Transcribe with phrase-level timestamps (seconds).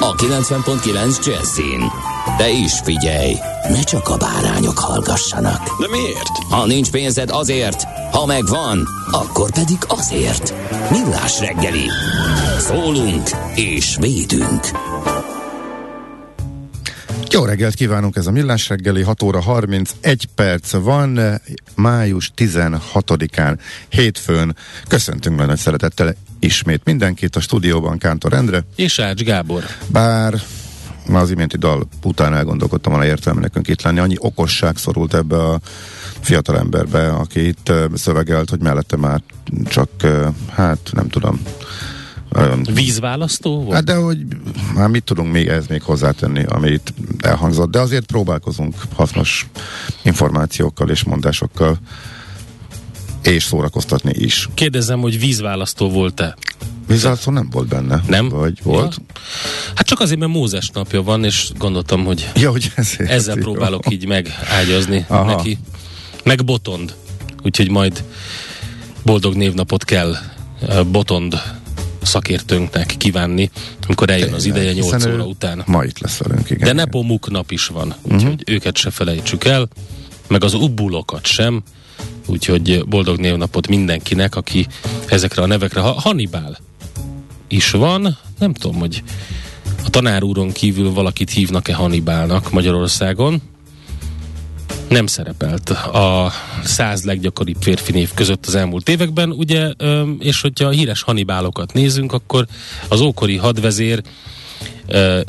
[0.00, 1.90] a 90.9 Jazzin.
[2.36, 3.34] De is figyelj,
[3.68, 5.80] ne csak a bárányok hallgassanak.
[5.80, 6.28] De miért?
[6.50, 7.82] Ha nincs pénzed azért,
[8.12, 10.54] ha megvan, akkor pedig azért.
[10.90, 11.88] Millás reggeli.
[12.58, 14.70] Szólunk és védünk.
[17.30, 21.40] Jó reggelt kívánunk, ez a Millás reggeli, 6 óra 31 perc van,
[21.74, 24.56] május 16-án, hétfőn.
[24.88, 28.64] Köszöntünk nagy szeretettel ismét mindenkit a stúdióban, Kántor Endre.
[28.76, 29.62] És Ács Gábor.
[29.86, 30.42] Bár
[31.08, 33.98] már az iménti dal után elgondolkodtam volna értelme nekünk itt lenni.
[33.98, 35.60] Annyi okosság szorult ebbe a
[36.20, 39.22] fiatal emberbe, aki itt szövegelt, hogy mellette már
[39.68, 39.88] csak,
[40.50, 41.40] hát nem tudom,
[42.74, 43.74] Vízválasztó volt?
[43.74, 44.26] Hát de hogy
[44.74, 49.48] már mit tudunk még ez még hozzátenni, amit elhangzott, de azért próbálkozunk hasznos
[50.02, 51.78] információkkal és mondásokkal
[53.22, 54.48] és szórakoztatni is.
[54.54, 56.36] Kérdezem, hogy vízválasztó volt-e?
[56.86, 58.02] Vízválasztó nem volt benne.
[58.06, 58.28] Nem?
[58.28, 58.96] Vagy volt?
[58.98, 59.20] Ja.
[59.74, 63.42] Hát csak azért, mert Mózes napja van, és gondoltam, hogy, ja, hogy ezért ezzel jó.
[63.42, 65.24] próbálok így megágyazni Aha.
[65.36, 65.58] neki.
[66.24, 66.94] Meg Botond.
[67.42, 68.04] Úgyhogy majd
[69.04, 70.16] boldog névnapot kell
[70.90, 71.42] Botond
[72.02, 73.50] szakértőnknek kívánni,
[73.86, 75.62] amikor eljön az ideje 8 hiszen ő óra után.
[75.66, 76.66] Ma itt lesz velünk, igen.
[76.66, 78.40] De Nepomuk nap is van, úgyhogy uh-huh.
[78.46, 79.68] őket se felejtsük el,
[80.28, 81.62] meg az ubbulokat sem,
[82.26, 84.66] úgyhogy boldog névnapot mindenkinek, aki
[85.06, 86.58] ezekre a nevekre, ha Hannibal
[87.48, 89.02] is van, nem tudom, hogy
[89.84, 93.42] a tanár úron kívül valakit hívnak-e Hannibalnak Magyarországon,
[94.88, 96.32] nem szerepelt a
[96.64, 99.72] száz leggyakoribb férfi név között az elmúlt években, ugye,
[100.18, 102.46] és hogyha a híres Hannibalokat nézünk, akkor
[102.88, 104.02] az ókori hadvezér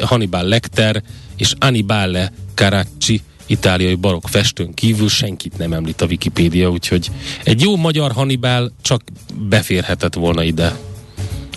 [0.04, 1.04] Hannibal Lecter
[1.36, 3.22] és Annibale Caracci
[3.54, 7.12] itáliai barokk festőn kívül senkit nem említ a Wikipédia, úgyhogy
[7.44, 9.02] egy jó magyar Hannibal csak
[9.50, 10.76] beférhetett volna ide.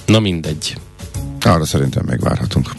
[0.07, 0.77] Na mindegy.
[1.41, 2.71] Arra szerintem még várhatunk.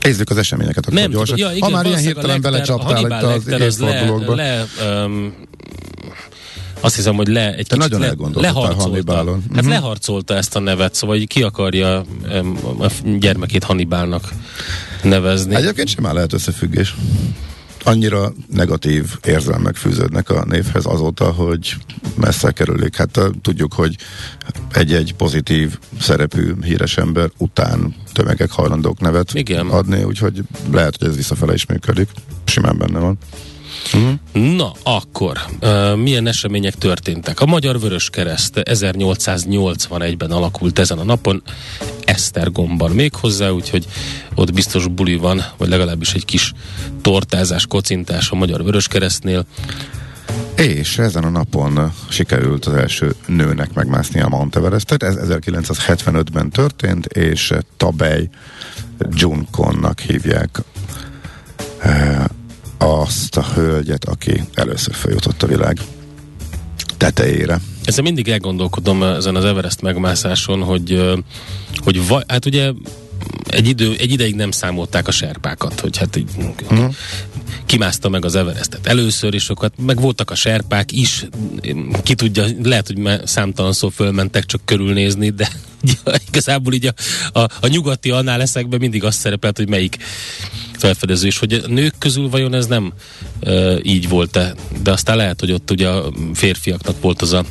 [0.00, 1.38] Nézzük az eseményeket akkor Nem gyorsan.
[1.38, 4.34] ja, ha igen, már ilyen hirtelen belecsaptál itt az az le, évfordulókba.
[4.34, 4.66] le
[5.04, 5.34] um,
[6.80, 9.16] azt hiszem, hogy le, egy Te kicsit nagyon le, leharcolta.
[9.54, 9.68] Hát Mhm.
[9.68, 12.86] leharcolta ezt a nevet, szóval így ki akarja um, a
[13.18, 14.28] gyermekét Hannibalnak
[15.02, 15.54] nevezni.
[15.54, 16.94] Egyébként sem áll lehet összefüggés.
[17.84, 21.74] Annyira negatív érzelmek fűződnek a névhez azóta, hogy
[22.16, 22.96] messze kerülik.
[22.96, 23.96] Hát tudjuk, hogy
[24.72, 29.66] egy-egy pozitív szerepű híres ember után tömegek hajlandók nevet Igen.
[29.68, 32.08] adni, úgyhogy lehet, hogy ez visszafele is működik.
[32.44, 33.18] Simán benne van.
[34.32, 37.40] Na, akkor uh, milyen események történtek?
[37.40, 41.42] A Magyar Vörös Kereszt 1881-ben alakult ezen a napon,
[42.04, 43.86] Esztergomban még hozzá, úgyhogy
[44.34, 46.52] ott biztos buli van, vagy legalábbis egy kis
[47.02, 49.46] tortázás, kocintás a Magyar Vörös Keresztnél.
[50.56, 55.02] És ezen a napon sikerült az első nőnek megmászni a Mount Everestet.
[55.02, 58.28] Ez 1975-ben történt, és Tabej
[59.10, 60.62] Junkonnak hívják
[62.78, 65.78] azt a hölgyet, aki először feljutott a világ
[66.96, 67.60] tetejére.
[67.84, 71.18] Ezzel mindig elgondolkodom ezen az Everest megmászáson, hogy,
[71.76, 72.72] hogy va, hát ugye
[73.48, 76.28] egy, idő, egy ideig nem számolták a serpákat, hogy hát így,
[76.70, 76.84] Mhm.
[77.66, 81.24] kimászta meg az Everestet először, és akkor hát meg voltak a serpák is,
[82.02, 85.48] ki tudja, lehet, hogy már számtalan szó fölmentek csak körülnézni, de
[86.28, 86.94] igazából így a,
[87.38, 89.96] a, a nyugati annál eszekben mindig azt szerepelt, hogy melyik
[90.78, 92.92] felfedező, és hogy a nők közül vajon ez nem
[93.40, 97.44] e, így volt-e, de aztán lehet, hogy ott ugye a férfiaknak volt az a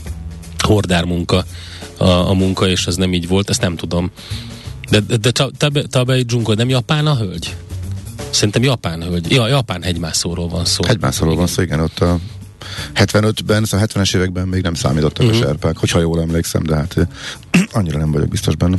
[0.57, 1.45] hordár munka,
[1.97, 4.11] a, a munka, és ez nem így volt, ezt nem tudom.
[4.89, 7.55] De, de, de Tabe, Tabe Junko nem japán a hölgy?
[8.29, 9.31] Szerintem japán hölgy.
[9.31, 10.83] Ja, japán hegymászóról van szó.
[10.87, 12.19] Egymászról van szó, igen, ott a
[12.95, 15.27] 75-ben, szóval 70-es években még nem számítottak Mhm.
[15.27, 15.45] uh-huh.
[15.45, 16.95] a serpák, hogyha jól emlékszem, de hát
[17.71, 18.77] annyira nem vagyok biztos benne.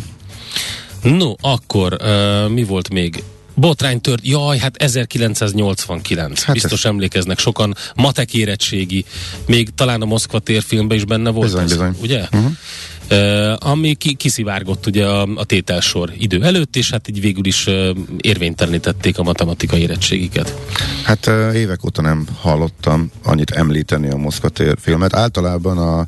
[1.02, 3.22] No, akkor uh, mi volt még?
[3.54, 6.42] Botrány tört, jaj, hát 1989.
[6.42, 7.74] Hát Biztos emlékeznek sokan.
[7.94, 9.04] Matek érettségi,
[9.46, 11.46] még talán a Moszkva térfilmben is benne volt.
[11.46, 11.96] Bizony, ez, bizony.
[12.00, 12.20] Ugye?
[12.20, 12.52] Uh-huh.
[13.58, 17.68] Ami ki, kiszivárgott ugye a, a tételsor idő előtt, és hát így végül is
[18.20, 20.58] érvénytelenítették a matematikai érettségiket.
[21.04, 25.14] Hát évek óta nem hallottam annyit említeni a Moszkva tér filmet.
[25.14, 26.06] Általában a,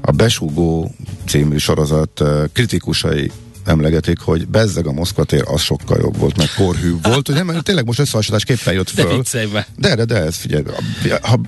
[0.00, 0.94] a Besúgó
[1.26, 3.30] című sorozat kritikusai
[3.64, 7.62] emlegetik, hogy bezzeg a Moszkva tér, az sokkal jobb volt, meg korhű volt, ugye, mert
[7.62, 9.48] tényleg most összehasonlításképpen jött De föl.
[9.48, 9.66] be.
[9.76, 10.62] De, de, de, ez figyelj,
[11.22, 11.40] ha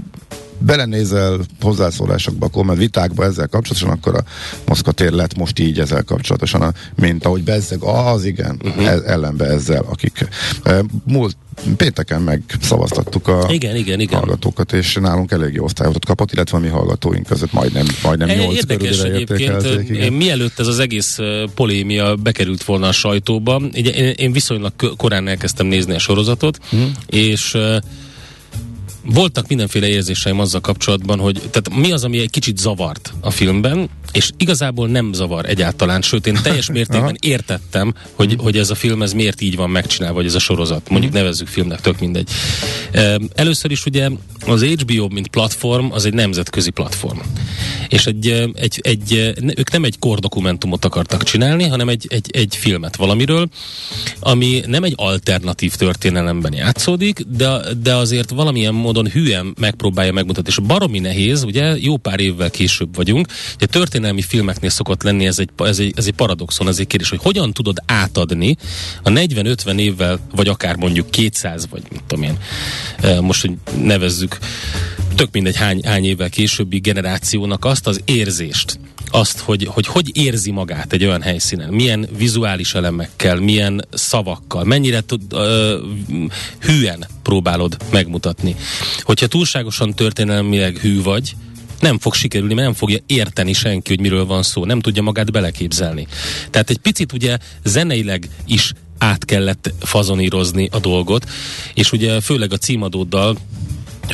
[0.58, 4.25] belenézel hozzászólásokba, akkor mert vitákba ezzel kapcsolatosan, akkor a
[4.67, 8.87] Moszkva tér lett most így ezzel kapcsolatosan, a, mint ahogy bezzeg, az igen, uh-huh.
[8.87, 10.29] ez, ellenbe ezzel, akik
[10.62, 11.37] e, múlt
[11.76, 14.19] pénteken megszavaztattuk a Igen, igen, igen.
[14.19, 18.35] hallgatókat, és nálunk elég jó osztályozatot kapott, illetve a mi hallgatóink között majdnem, majdnem E,
[18.35, 20.12] 8 Érdekes egyébként, igen.
[20.12, 21.19] mielőtt ez az egész
[21.55, 23.62] polémia bekerült volna a sajtóba,
[24.17, 26.93] én, viszonylag korán elkezdtem nézni a sorozatot, hmm.
[27.06, 27.56] és
[29.06, 33.88] voltak mindenféle érzéseim azzal kapcsolatban, hogy tehát mi az, ami egy kicsit zavart a filmben,
[34.12, 39.03] és igazából nem zavar egyáltalán, sőt én teljes mértékben értettem, hogy, hogy ez a film
[39.03, 40.88] ez miért így van megcsinálva, vagy ez a sorozat.
[40.88, 42.29] Mondjuk nevezzük filmnek, tök mindegy.
[43.35, 44.11] Először is ugye
[44.47, 47.19] az HBO, mint platform, az egy nemzetközi platform.
[47.88, 52.97] És egy, egy, egy, ők nem egy kordokumentumot akartak csinálni, hanem egy, egy, egy filmet
[52.97, 53.49] valamiről,
[54.21, 60.50] ami nem egy alternatív történelemben játszódik, de, de azért valamilyen módon hülyen megpróbálja megmutatni.
[60.50, 65.38] És baromi nehéz, ugye jó pár évvel később vagyunk, ugye történelmi filmeknél szokott lenni ez
[65.38, 68.56] egy, ez egy, ez egy paradoxon, ez egy kérdés, hogy hogyan tudod átadni
[69.03, 72.38] a 40-50 évvel, vagy akár mondjuk 200, vagy mit tudom én,
[73.21, 73.53] most, hogy
[73.83, 74.38] nevezzük,
[75.16, 78.78] tök mindegy hány, hány évvel későbbi generációnak azt az érzést,
[79.10, 85.00] azt, hogy, hogy hogy érzi magát egy olyan helyszínen, milyen vizuális elemekkel, milyen szavakkal, mennyire
[85.00, 85.78] tud, ö,
[86.60, 88.56] hűen próbálod megmutatni.
[89.00, 91.36] Hogyha túlságosan történelmileg hű vagy,
[91.80, 95.32] nem fog sikerülni, mert nem fogja érteni senki, hogy miről van szó, nem tudja magát
[95.32, 96.06] beleképzelni.
[96.50, 101.30] Tehát egy picit ugye zeneileg is át kellett fazonírozni a dolgot,
[101.74, 103.36] és ugye főleg a címadóddal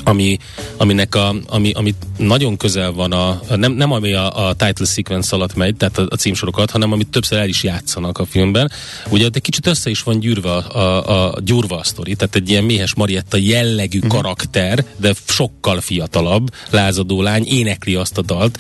[0.04, 0.38] ami,
[0.76, 5.36] aminek a, ami, ami nagyon közel van a, nem, nem ami a, a title sequence
[5.36, 8.70] alatt megy, tehát a, a címsorokat, hanem amit többször el is játszanak a filmben.
[9.10, 12.50] Ugye de kicsit össze is van gyűrve a, a, a gyúrva a sztori, tehát egy
[12.50, 14.12] ilyen méhes Marietta jellegű uh-huh.
[14.12, 18.58] karakter, de sokkal fiatalabb, lázadó lány, énekli azt a dalt.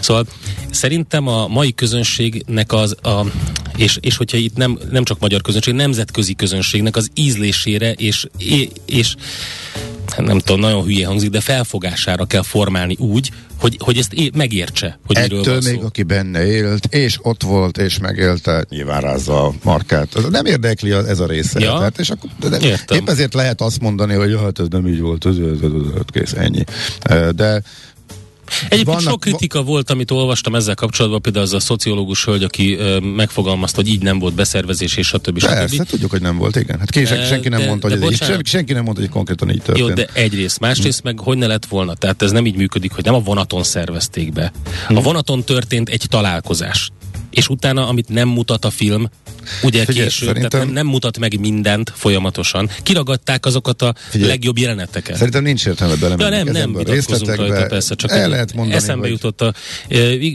[0.00, 0.26] Szóval
[0.70, 3.24] szerintem a mai közönségnek az, a,
[3.76, 8.68] és, és hogyha itt nem, nem csak magyar közönség, nemzetközi közönségnek az ízlésére és, és,
[8.86, 9.14] és
[10.10, 13.30] hát nem tudom, nagyon hülye hangzik, de felfogására kell formálni úgy,
[13.60, 15.86] hogy, hogy ezt é- megértse, hogy miről Ettől van még, szó.
[15.86, 20.14] aki benne élt, és ott volt, és megélte, nyilván rázza a markát.
[20.14, 21.60] Az Nem érdekli a- ez a része.
[21.60, 21.76] Ja.
[21.76, 22.98] Tehát, és akkor, de Értem.
[22.98, 26.02] épp ezért lehet azt mondani, hogy hát ez nem így volt, ez, ez, ez, ez,
[26.12, 26.64] kész, ennyi.
[27.34, 27.62] De
[28.64, 32.74] Egyébként vannak- sok kritika volt, amit olvastam ezzel kapcsolatban, például az a szociológus hölgy, aki
[32.74, 35.44] ö, megfogalmazta, hogy így nem volt beszervezés, és stb.
[35.44, 35.86] persze, stb.
[35.88, 36.78] tudjuk, hogy nem volt, igen.
[36.78, 39.02] Hát ki, De- senki nem de- mondta, de hogy ez így, senki, senki nem mondta,
[39.02, 39.88] hogy konkrétan így történt.
[39.88, 40.60] Jó, de egyrészt.
[40.60, 41.94] Másrészt meg hogy ne lett volna?
[41.94, 44.52] Tehát ez nem így működik, hogy nem a vonaton szervezték be.
[44.88, 44.96] Hm.
[44.96, 46.90] A vonaton történt egy találkozás.
[47.30, 49.08] És utána, amit nem mutat a film,
[49.62, 52.70] ugye Figyelj, később, szerintem- tehát nem, nem mutat meg mindent folyamatosan.
[52.82, 55.16] Kiragadták azokat a Figyelj, legjobb jeleneteket.
[55.16, 58.54] Szerintem nincs értelme Ja, belemenni nem, nem ezekbe a vitatkozunk rajta, persze, csak El lehet
[58.54, 59.54] mondani, eszembe hogy jutott a...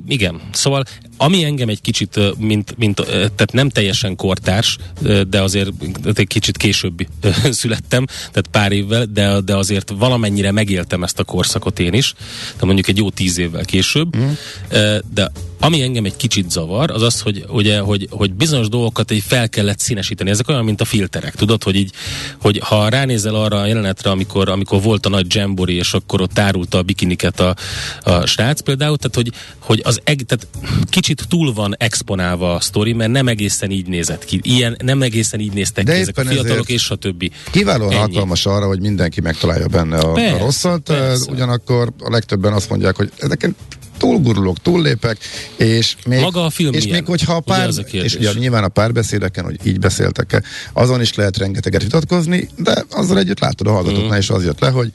[0.07, 0.83] igen, szóval
[1.21, 4.77] ami engem egy kicsit, mint, mint, tehát nem teljesen kortárs,
[5.29, 5.69] de azért
[6.13, 7.07] egy kicsit később
[7.61, 12.13] születtem, tehát pár évvel, de, de azért valamennyire megéltem ezt a korszakot én is,
[12.59, 14.29] de mondjuk egy jó tíz évvel később, mm.
[15.13, 19.23] de ami engem egy kicsit zavar, az az, hogy, ugye, hogy, hogy bizonyos dolgokat így
[19.27, 20.29] fel kellett színesíteni.
[20.29, 21.91] Ezek olyan, mint a filterek, tudod, hogy így,
[22.41, 26.39] hogy ha ránézel arra a jelenetre, amikor, amikor volt a nagy jambori, és akkor ott
[26.39, 27.55] árulta a bikiniket a,
[28.03, 30.47] a srác például, tehát hogy, hogy az eg, tehát
[30.89, 34.39] kicsit túl van exponálva a sztori, mert nem egészen így nézett ki.
[34.43, 37.31] Ilyen, nem egészen így néztek De ki ezek a fiatalok, és stb.
[37.51, 38.01] Kiválóan Ennyi.
[38.01, 41.31] alkalmas arra, hogy mindenki megtalálja benne a, Persze, a rosszat, persze.
[41.31, 43.55] ugyanakkor a legtöbben azt mondják, hogy ezeken
[43.97, 45.17] túlgurulok, túllépek,
[45.55, 46.97] és még, Maga a film és milyen?
[46.97, 50.43] még hogyha a Ugye pár, ez a és ugye nyilván a párbeszédeken, hogy így beszéltek-e,
[50.73, 54.69] azon is lehet rengeteget vitatkozni, de azzal együtt látod a hallgatóknál, és az jött le,
[54.69, 54.93] hogy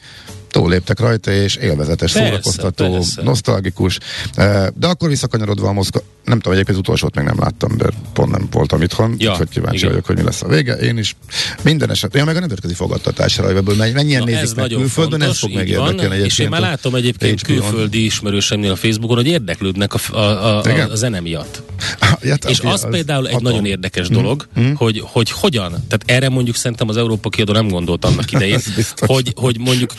[0.54, 3.22] túlléptek rajta, és élvezetes, Persze, szórakoztató, persze.
[3.22, 3.98] nosztalgikus.
[4.34, 7.88] Eh, De akkor visszakanyarodva a Moszkva, nem tudom, egyébként az utolsót még nem láttam, de
[8.12, 9.88] pont nem voltam itthon, Ja, úgyhogy kíváncsi igen.
[9.88, 10.74] vagyok, hogy mi lesz a vége.
[10.74, 11.16] Én is
[11.62, 14.90] minden esetben, ja, meg a nemzetközi fogadtatásra, hogy ebből mennyien Na, nézik ez meg külföldön,
[15.20, 17.58] fontos, ez fog van, érdekelni És én már látom egyébként HBO-n.
[17.58, 21.62] külföldi ismerőseimnél a Facebookon, hogy érdeklődnek a, a, a, a, a zene miatt.
[22.22, 23.44] Ja, És tehát az például egy atom.
[23.44, 28.04] nagyon érdekes dolog, hogy, hogy hogyan, tehát erre mondjuk szerintem az Európa kiadó nem gondolt
[28.04, 28.60] annak idején,
[28.96, 29.92] hogy, hogy mondjuk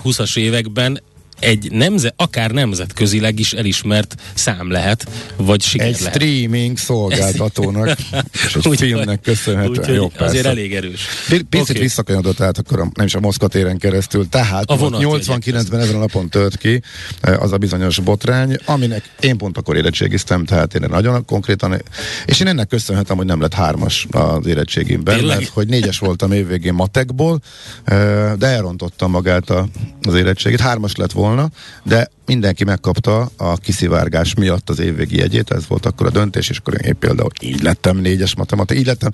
[0.00, 1.00] 2020-as években
[1.38, 6.14] egy nemze, akár nemzetközileg is elismert szám lehet, vagy siker Egy lehet.
[6.14, 7.88] streaming szolgáltatónak,
[8.32, 9.78] és egy Úgyhogy- filmnek köszönhetően.
[9.78, 10.48] úgyhogy Jó, azért persze.
[10.48, 11.06] elég erős.
[11.28, 11.78] Pi- Picit Oké.
[11.80, 15.94] visszakanyodott át akkor a, nem is a Moszkva téren keresztül, tehát A vonat 89-ben ezen
[15.94, 16.82] a napon tört ki
[17.20, 21.82] eh, az a bizonyos botrány, aminek én pont akkor érettségiztem, tehát én nagyon konkrétan,
[22.26, 25.38] és én ennek köszönhetem, hogy nem lett hármas az érettségimben, Tényleg?
[25.38, 27.40] mert hogy négyes voltam évvégén matekból,
[27.84, 29.68] eh, de elrontottam magát a,
[30.02, 31.23] az érettségét, hármas lett volna,
[31.82, 36.58] de mindenki megkapta a kiszivárgás miatt az évvégi jegyét, ez volt akkor a döntés, és
[36.58, 39.10] akkor én például így lettem négyes matematika, így lettem,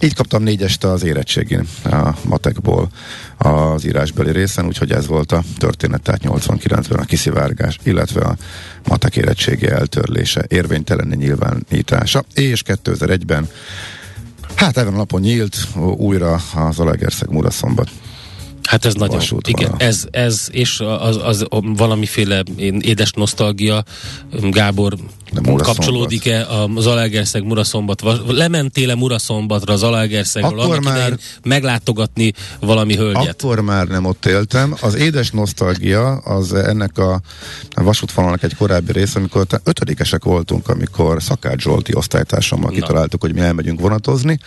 [0.00, 2.88] így kaptam négyest az érettségén a matekból
[3.36, 8.36] az írásbeli részen, úgyhogy ez volt a történet, tehát 89-ben a kiszivárgás, illetve a
[8.88, 13.48] matek érettségi eltörlése, érvénytelenni nyilvánítása, és 2001-ben
[14.54, 15.56] Hát ezen a napon nyílt
[15.96, 17.90] újra az Alegerszeg Muraszombat.
[18.68, 22.42] Hát ez nagyon, igen, ez, ez és az, az valamiféle
[22.80, 23.84] édes nosztalgia,
[24.50, 24.94] Gábor,
[25.32, 33.42] De kapcsolódik-e az Alaegerszeg Muraszombat, lementél-e Muraszombatra az Alaegerszegről Akkor annak már- meglátogatni valami hölgyet?
[33.42, 34.74] Akkor már nem ott éltem.
[34.80, 37.20] Az édes nosztalgia az ennek a
[37.74, 42.74] vasútvonalnak egy korábbi része, amikor ötödikesek voltunk, amikor Szakács Zsolti osztálytársammal Na.
[42.74, 44.38] kitaláltuk, hogy mi elmegyünk vonatozni,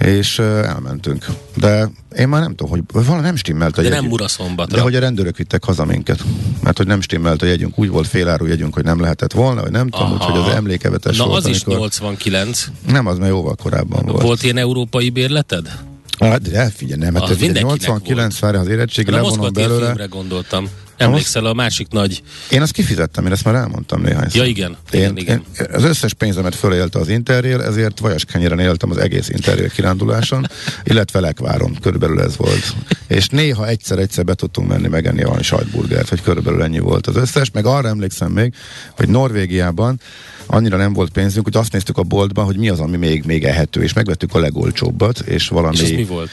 [0.00, 1.26] és elmentünk.
[1.56, 4.10] De én már nem tudom, hogy valami nem stimmelt a De nem jegyünk.
[4.10, 4.76] Muraszombatra.
[4.76, 6.24] De hogy a rendőrök vittek haza minket.
[6.62, 7.78] Mert hogy nem stimmelt a jegyünk.
[7.78, 11.26] Úgy volt féláru jegyünk, hogy nem lehetett volna, vagy nem tudom, úgyhogy az emlékevetes Na
[11.26, 11.44] volt.
[11.44, 11.74] az is amikor...
[11.74, 12.66] 89.
[12.86, 14.22] Nem, az már jóval korábban volt.
[14.22, 15.78] Volt ilyen európai bérleted?
[16.18, 20.06] Hát, de figyelj, nem, hát mindenkinek 89 várja az érettségi, levonom belőle.
[20.06, 20.68] gondoltam.
[20.96, 22.22] Emlékszel a másik nagy...
[22.50, 24.76] Én azt kifizettem, én ezt már elmondtam néhány Ja, igen.
[24.90, 25.44] Én, Igen, igen.
[25.60, 30.46] én, az összes pénzemet fölélte az Interrail, ezért vajaskenyéren éltem az egész Interrail kiránduláson,
[30.84, 32.74] illetve lekváron, körülbelül ez volt.
[33.06, 37.50] És néha egyszer-egyszer be tudtunk menni megenni valami sajtburgert, hogy körülbelül ennyi volt az összes,
[37.50, 38.54] meg arra emlékszem még,
[38.96, 40.00] hogy Norvégiában
[40.46, 43.44] annyira nem volt pénzünk, hogy azt néztük a boltban, hogy mi az, ami még, még
[43.44, 46.30] ehető, és megvettük a legolcsóbbat, és valami És ez mi volt?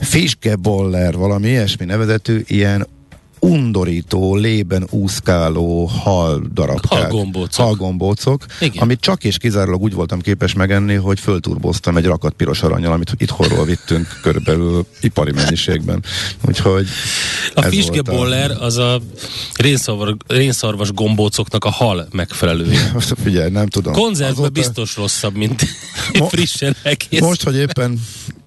[0.00, 2.86] Fiskeboller, valami ilyesmi nevezetű, ilyen
[3.44, 7.00] undorító, lében úszkáló hal darabkák.
[7.00, 7.64] Halgombócok.
[7.64, 8.82] Halgombócok, Igen.
[8.82, 13.14] amit csak és kizárólag úgy voltam képes megenni, hogy fölturboztam egy rakat piros aranyal, amit
[13.16, 16.02] itthonról vittünk körülbelül ipari mennyiségben.
[16.48, 16.86] Úgyhogy
[17.54, 19.00] A fiskeboller az a
[19.56, 22.92] rénszarvas, rénszarvas gombócoknak a hal megfelelője.
[22.96, 23.00] A...
[23.22, 23.92] Figyelj, nem tudom.
[23.92, 25.62] Konzervben Azóta- biztos rosszabb, mint
[26.18, 27.20] Mo- frissen egész.
[27.20, 28.00] Most, hogy éppen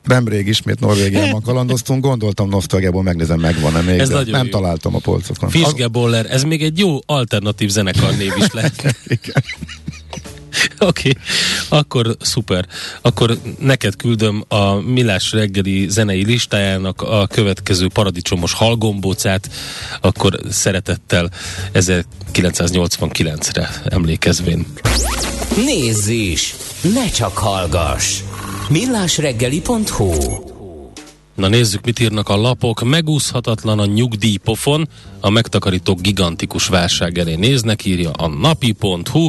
[0.05, 4.51] nemrég ismét Norvégiában kalandoztunk, gondoltam nosztalgiából megnézem, megvan-e még, Ez de nem jó.
[4.51, 5.49] találtam a polcokon.
[5.49, 8.95] Fiskeboller, ez még egy jó alternatív zenekar név is lehet.
[9.07, 9.43] Igen.
[10.79, 11.79] Oké, okay.
[11.79, 12.65] akkor szuper.
[13.01, 19.49] Akkor neked küldöm a Millás reggeli zenei listájának a következő paradicsomos halgombócát,
[20.01, 21.29] akkor szeretettel
[21.73, 24.65] 1989-re emlékezvén.
[25.55, 26.55] Nézz is!
[26.93, 28.19] Ne csak hallgass!
[28.69, 30.13] millásreggeli.hu
[31.35, 32.83] Na nézzük, mit írnak a lapok.
[32.83, 34.87] Megúszhatatlan a nyugdíjpofon,
[35.19, 39.27] a megtakarítók gigantikus válság elé néznek, írja a napi.hu.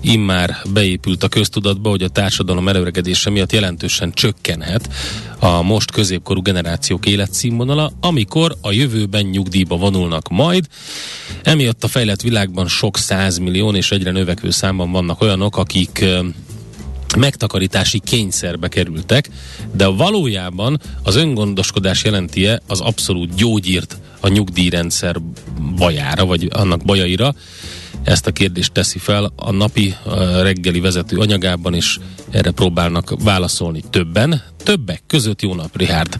[0.00, 4.88] Immár beépült a köztudatba, hogy a társadalom előregedése miatt jelentősen csökkenhet
[5.38, 10.66] a most középkorú generációk életszínvonala, amikor a jövőben nyugdíjba vonulnak majd.
[11.42, 16.04] Emiatt a fejlett világban sok százmillió és egyre növekvő számban vannak olyanok, akik
[17.16, 19.28] megtakarítási kényszerbe kerültek,
[19.72, 25.16] de valójában az öngondoskodás jelentie az abszolút gyógyírt a nyugdíjrendszer
[25.76, 27.34] bajára, vagy annak bajaira.
[28.02, 31.98] Ezt a kérdést teszi fel a napi uh, reggeli vezető anyagában, és
[32.30, 34.42] erre próbálnak válaszolni többen.
[34.62, 36.18] Többek között jó nap, Richard.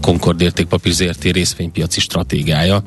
[0.00, 2.82] Concord értékpapír ZRT részvénypiaci stratégiája.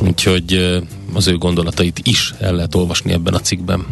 [0.00, 0.78] Úgyhogy
[1.12, 3.86] az ő gondolatait is el lehet olvasni ebben a cikkben.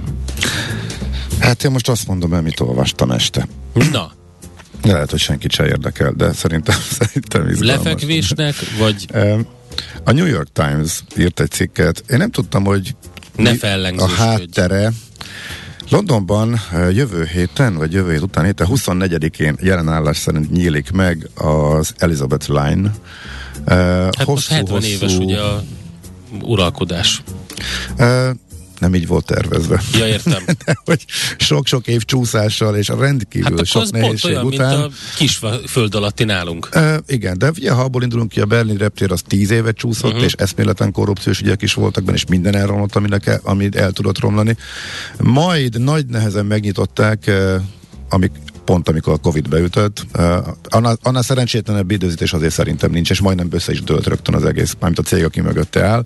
[1.40, 3.48] Hát én most azt mondom, amit olvastam este.
[3.92, 4.12] Na,
[4.82, 7.84] De lehet, hogy senkit se érdekel, de szerintem, szerintem izgalmas.
[7.84, 9.06] lefekvésnek, vagy
[10.04, 12.02] A New York Times írt egy cikket.
[12.08, 12.94] Én nem tudtam, hogy
[13.36, 13.52] Ne
[13.96, 14.92] a háttere.
[15.88, 16.60] Londonban
[16.92, 22.48] jövő héten, vagy jövő hét után héten, 24-én jelen állás szerint nyílik meg az Elizabeth
[22.48, 22.90] Line.
[23.66, 25.62] Hát most 70 éves ugye a
[26.42, 27.22] uralkodás.
[28.78, 29.82] Nem így volt tervezve.
[29.92, 30.44] Ja, értem.
[30.84, 31.04] hogy
[31.38, 34.78] sok-sok év csúszással és a rendkívül Hát sok nehézség olyan, után.
[34.78, 36.68] mint a kis föld alatti nálunk.
[36.70, 40.10] E, igen, de ugye, ha abból indulunk ki, a Berlin reptér az tíz évet csúszott,
[40.10, 40.24] uh-huh.
[40.24, 44.18] és eszméletlen korrupciós ügyek is voltak benne, és minden elromlott, aminek el, amit el tudott
[44.18, 44.56] romlani.
[45.18, 47.30] Majd nagy nehezen megnyitották,
[48.08, 48.30] amik
[48.66, 50.06] pont amikor a Covid beütött.
[50.68, 54.74] Annál, annál szerencsétlenebb időzítés azért szerintem nincs, és majdnem össze is dőlt rögtön az egész,
[54.80, 56.04] mármint a cég, aki mögötte áll.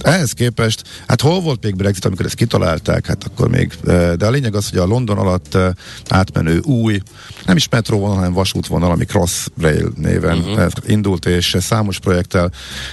[0.00, 3.72] Ehhez képest, hát hol volt még Brexit, amikor ezt kitalálták, hát akkor még,
[4.16, 5.58] de a lényeg az, hogy a London alatt
[6.08, 7.00] átmenő új,
[7.46, 10.68] nem is metróvonal, hanem vasútvonal, ami Crossrail néven uh-huh.
[10.86, 12.50] indult, és számos projekttel,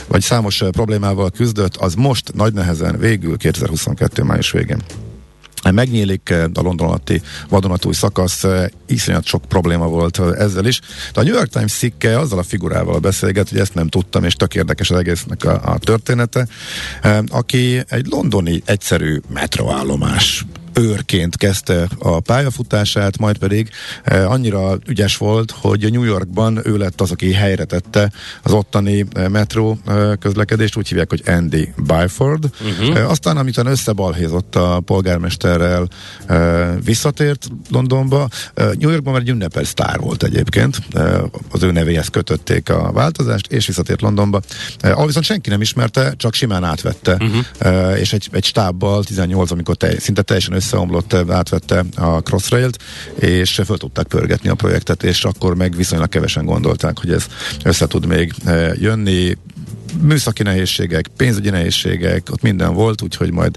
[0.08, 4.24] vagy számos problémával küzdött, az most nagy nehezen végül 2022.
[4.24, 4.84] május végén
[5.72, 8.44] megnyílik a London alatti vadonatúj szakasz,
[8.88, 10.80] iszonyat sok probléma volt ezzel is.
[11.14, 14.34] De a New York Times cikke azzal a figurával beszélget, hogy ezt nem tudtam, és
[14.34, 16.48] tök érdekes az egésznek a, a története,
[17.28, 20.46] aki egy londoni egyszerű metroállomás
[20.76, 23.70] őrként kezdte a pályafutását, majd pedig
[24.04, 28.12] eh, annyira ügyes volt, hogy New Yorkban ő lett az, aki helyre tette
[28.44, 32.50] az ottani eh, metró eh, közlekedést, úgy hívják, hogy Andy Byford.
[32.80, 33.10] Uh-huh.
[33.10, 35.88] Aztán, amit összebalhézott a polgármesterrel,
[36.84, 38.28] visszatért Londonba.
[38.56, 40.78] New Yorkban már egy ünnepelt sztár volt egyébként,
[41.52, 44.42] az ő nevéhez kötötték a változást, és visszatért Londonba.
[44.80, 48.00] Ahol viszont senki nem ismerte, csak simán átvette, uh-huh.
[48.00, 52.78] és egy, egy stábbal 18, amikor te, szinte teljesen összeomlott, átvette a Crossrail-t,
[53.20, 57.26] és föl tudták pörgetni a projektet, és akkor meg viszonylag kevesen gondolták, hogy ez
[57.64, 58.34] össze tud még
[58.74, 59.38] jönni
[60.02, 63.56] műszaki nehézségek, pénzügyi nehézségek, ott minden volt, úgyhogy majd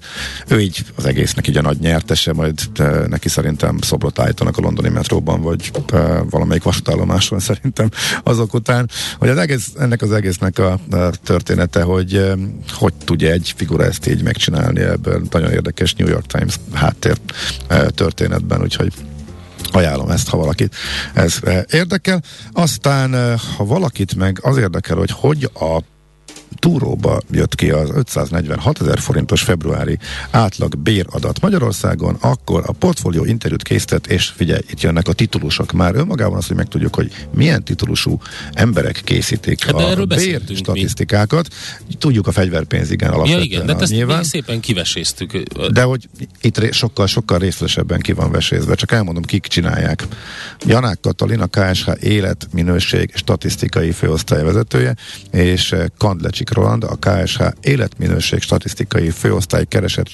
[0.48, 2.60] ő így az egésznek így a nagy nyertese, majd
[3.08, 7.88] neki szerintem szobrot állítanak a londoni metróban, vagy e, valamelyik vasútállomáson szerintem
[8.22, 12.34] azok után, hogy az egész, ennek az egésznek a, a története, hogy e,
[12.72, 17.16] hogy tudja egy figura ezt így megcsinálni ebben nagyon érdekes New York Times háttér
[17.66, 18.92] e, történetben, úgyhogy
[19.72, 20.74] ajánlom ezt, ha valakit
[21.14, 21.40] ez
[21.70, 22.22] érdekel.
[22.52, 25.82] Aztán, ha valakit meg az érdekel, hogy hogy a
[26.58, 29.98] túróba jött ki az 546 ezer forintos februári
[30.30, 35.94] átlag béradat Magyarországon, akkor a portfólió interjút készített, és figyelj, itt jönnek a titulusok már
[35.94, 38.20] önmagában az, hogy megtudjuk, hogy milyen titulusú
[38.52, 41.48] emberek készítik hát a bér statisztikákat.
[41.88, 41.94] Mi?
[41.94, 43.38] Tudjuk a fegyverpénz, igen, alapvetően.
[43.38, 44.24] Ja, igen, de ezt nyilván.
[44.24, 45.32] szépen kiveséztük.
[45.72, 46.08] De hogy
[46.40, 50.06] itt sokkal-sokkal részletesebben ki van vesézve, csak elmondom, kik csinálják.
[50.66, 54.94] Janák Katalin, a KSH életminőség statisztikai főosztály vezetője,
[55.30, 60.08] és Kandlecsik Roland, a KSH életminőség statisztikai főosztály keresett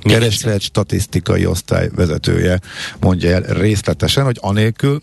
[0.00, 2.60] kereslet statisztikai osztály vezetője
[3.00, 5.00] mondja el részletesen, hogy anélkül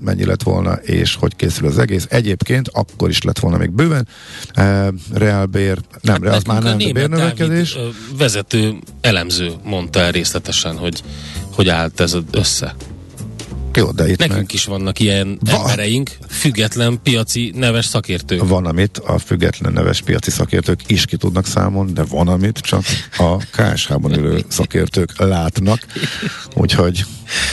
[0.00, 2.06] mennyi lett volna, és hogy készül az egész.
[2.10, 4.08] Egyébként akkor is lett volna még bőven
[4.52, 7.78] e, reálbér, nem, hát az már nem, bérnövekedés.
[8.18, 11.02] vezető elemző mondta el részletesen, hogy
[11.54, 12.74] hogy állt ez össze.
[13.76, 14.52] Jó, de itt Nekünk meg...
[14.52, 15.58] is vannak ilyen Va...
[15.58, 18.48] embereink, független piaci neves szakértők.
[18.48, 22.84] Van, amit a független neves piaci szakértők is ki tudnak számolni, de van, amit csak
[23.18, 25.80] a KSH-ban ülő szakértők látnak.
[26.54, 27.04] Úgyhogy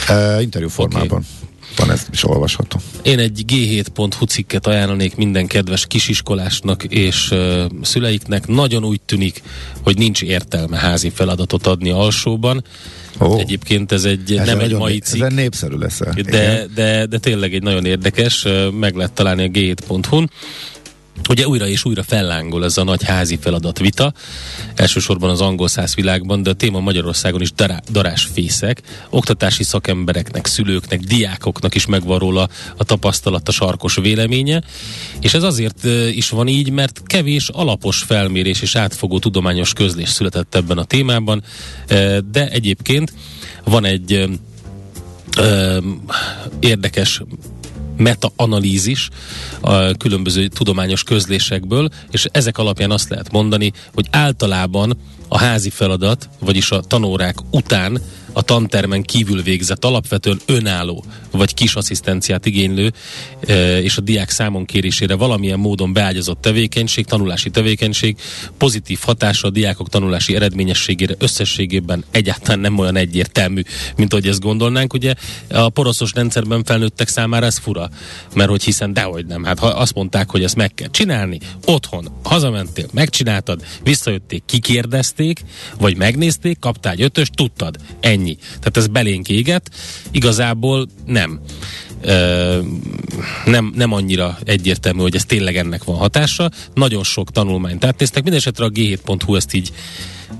[0.08, 1.18] e, interjú formában.
[1.18, 1.41] Okay
[1.76, 2.80] van ez is olvasható.
[3.02, 8.46] Én egy G7.hu cikket ajánlanék minden kedves kisiskolásnak és uh, szüleiknek.
[8.46, 9.42] Nagyon úgy tűnik,
[9.82, 12.64] hogy nincs értelme házi feladatot adni alsóban.
[13.18, 13.40] Oh.
[13.40, 15.22] Egyébként ez egy ez nem egy mai cikk.
[15.22, 16.00] Ez népszerű lesz.
[16.30, 18.46] De, de, de tényleg egy nagyon érdekes,
[18.80, 20.30] meg lehet találni a g7.hu-n.
[21.28, 24.12] Ugye újra és újra fellángol ez a nagy házi feladat vita,
[24.74, 28.82] elsősorban az angol száz világban, de a téma Magyarországon is dará, darásfészek.
[29.10, 34.62] Oktatási szakembereknek, szülőknek, diákoknak is megvan róla a tapasztalat, a sarkos véleménye,
[35.20, 40.54] és ez azért is van így, mert kevés alapos felmérés és átfogó tudományos közlés született
[40.54, 41.42] ebben a témában,
[42.30, 43.12] de egyébként
[43.64, 44.28] van egy
[46.60, 47.22] érdekes
[47.96, 49.08] meta-analízis
[49.60, 54.96] a különböző tudományos közlésekből, és ezek alapján azt lehet mondani, hogy általában
[55.28, 58.00] a házi feladat, vagyis a tanórák után
[58.32, 62.92] a tantermen kívül végzett, alapvetően önálló vagy kis asszisztenciát igénylő
[63.46, 68.16] e, és a diák számon kérésére valamilyen módon beágyazott tevékenység, tanulási tevékenység
[68.58, 73.62] pozitív hatása a diákok tanulási eredményességére összességében egyáltalán nem olyan egyértelmű,
[73.96, 74.92] mint ahogy ezt gondolnánk.
[74.92, 75.14] Ugye
[75.50, 77.81] a poroszos rendszerben felnőttek számára ez fura,
[78.34, 79.44] mert hogy hiszen dehogy nem.
[79.44, 85.44] Hát ha azt mondták, hogy ezt meg kell csinálni, otthon hazamentél, megcsináltad, visszajötték, kikérdezték,
[85.78, 88.36] vagy megnézték, kaptál egy ötös, tudtad, ennyi.
[88.44, 89.70] Tehát ez belénk éget,
[90.10, 91.40] igazából nem.
[92.00, 92.58] Ö,
[93.44, 96.50] nem, nem annyira egyértelmű, hogy ez tényleg ennek van hatása.
[96.74, 99.72] Nagyon sok tanulmányt átnéztek, mindesetre a g7.hu ezt így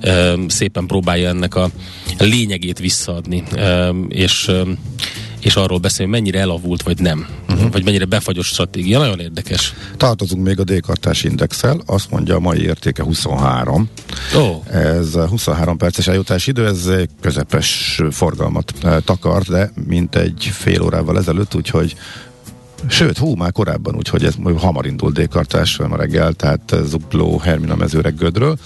[0.00, 1.70] ö, szépen próbálja ennek a
[2.18, 4.50] lényegét visszaadni, ö, és
[5.42, 7.26] és arról beszél, mennyire elavult, vagy nem.
[7.48, 7.70] Uh-huh.
[7.70, 8.98] Vagy mennyire befagyott stratégia.
[8.98, 9.74] Nagyon érdekes.
[9.96, 13.88] Tartozunk még a D-kartás indexel, azt mondja a mai értéke 23.
[14.34, 14.74] Oh.
[14.74, 21.18] Ez 23 perces eljutási idő, ez közepes forgalmat eh, takart, de mint egy fél órával
[21.18, 21.96] ezelőtt, úgyhogy
[22.88, 28.14] Sőt, hú, már korábban, úgyhogy ez hamar indult D-kartás ma reggel, tehát Zugló, Hermina mezőreg
[28.14, 28.58] Gödről.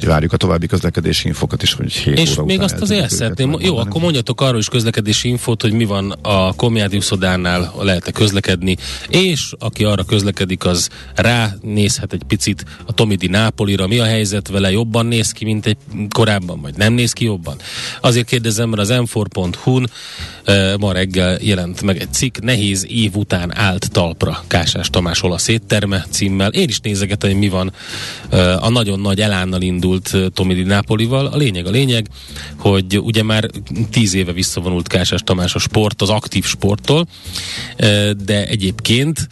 [0.00, 3.56] Várjuk a további közlekedési infokat is, hogy 7 És óra még azt azért el szeretném,
[3.60, 8.76] jó, akkor mondjatok arról is közlekedési infót, hogy mi van a Komjádi Uszodánál, lehet-e közlekedni,
[9.08, 14.70] és aki arra közlekedik, az ránézhet egy picit a Tomidi Nápolira, mi a helyzet vele,
[14.70, 15.76] jobban néz ki, mint egy
[16.08, 17.56] korábban, vagy nem néz ki jobban.
[18.00, 19.90] Azért kérdezem, mert az m4.hu-n
[20.44, 25.48] eh, ma reggel jelent meg egy cikk, nehéz év után állt talpra Kásás Tamás olasz
[25.48, 26.52] étterme címmel.
[26.52, 27.72] Én is nézegetem, hogy mi van
[28.60, 31.26] a nagyon nagy elánnal indult Tomidi Nápolival.
[31.26, 32.08] A lényeg a lényeg,
[32.58, 33.50] hogy ugye már
[33.90, 37.06] tíz éve visszavonult Kásás Tamás a sport, az aktív sporttól,
[38.24, 39.28] de egyébként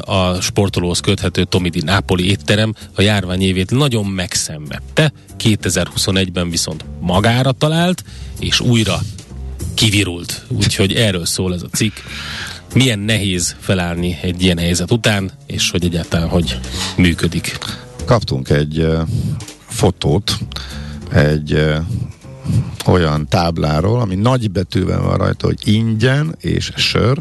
[0.00, 8.04] a sportolóhoz köthető Tomidi Nápoli étterem a járvány évét nagyon megszenvedte, 2021-ben viszont magára talált,
[8.38, 9.00] és újra
[9.74, 10.44] kivirult.
[10.48, 11.96] Úgyhogy erről szól ez a cikk.
[12.74, 16.58] Milyen nehéz felállni egy ilyen helyzet után, és hogy egyáltalán hogy
[16.96, 17.58] működik.
[18.04, 18.86] Kaptunk egy
[19.80, 20.38] fotót,
[21.12, 21.66] egy
[22.86, 27.18] olyan tábláról, ami nagy betűben van rajta, hogy ingyen és sör,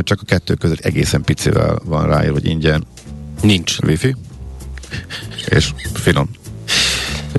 [0.00, 2.84] csak a kettő között egészen picivel van ráírva, hogy ingyen
[3.42, 3.78] Nincs.
[3.78, 4.16] wifi,
[5.48, 6.28] és finom.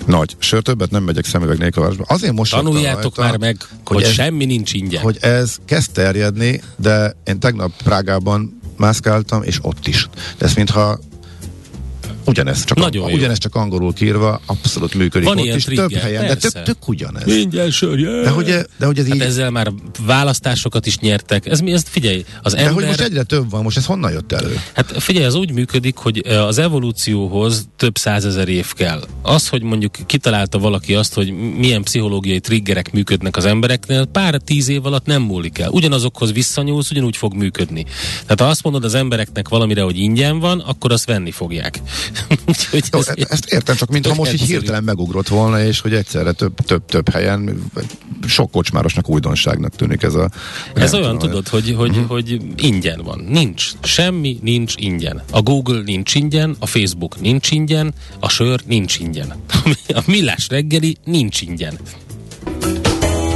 [0.06, 2.06] Nagy sör, többet nem megyek szemüveg nélkül a városba.
[2.08, 5.02] Azért most Tanuljátok már meg, hogy, ez- semmi nincs ingyen.
[5.02, 10.10] hogy ez kezd terjedni, de én tegnap Prágában mászkáltam, és ott is.
[10.38, 11.00] De ez mintha
[12.26, 15.88] ugyanez, csak, Nagyon ang- ugyanez csak angolul kírva, abszolút működik Van ott ilyen is, trigger,
[15.88, 16.50] több helyen, persze.
[16.50, 17.28] de tök, tök ugyanez.
[17.28, 18.24] Ingyen sör, yeah.
[18.24, 18.46] De hogy,
[18.78, 19.72] de hogy ez Hát így, ezzel már
[20.06, 21.46] választásokat is nyertek.
[21.46, 22.74] Ez mi, ezt figyelj, az de ember...
[22.74, 24.60] hogy most egyre több van, most ez honnan jött elő?
[24.74, 29.04] Hát figyelj, az úgy működik, hogy ö, az evolúcióhoz több százezer év kell.
[29.22, 34.68] Az, hogy mondjuk kitalálta valaki azt, hogy milyen pszichológiai triggerek működnek az embereknél, pár tíz
[34.68, 35.70] év alatt nem múlik el.
[35.70, 37.86] Ugyanazokhoz visszanyúlsz, ugyanúgy fog működni.
[38.22, 41.80] Tehát ha azt mondod az embereknek valamire, hogy ingyen van, akkor azt venni fogják.
[42.48, 45.94] Úgyhogy Jó, ez- e- ezt értem, csak mintha most így hirtelen megugrott volna, és hogy
[45.94, 47.64] egyszerre több, több, több helyen
[48.28, 50.30] sok kocsmárosnak újdonságnak tűnik ez a...
[50.74, 52.08] Ez olyan, tudom, tudod, hogy, hogy, uh-huh.
[52.08, 53.26] hogy ingyen van.
[53.30, 53.72] Nincs.
[53.82, 55.22] Semmi nincs ingyen.
[55.32, 59.34] A Google nincs ingyen, a Facebook nincs ingyen, a sör nincs ingyen.
[59.88, 61.80] A millás reggeli nincs ingyen.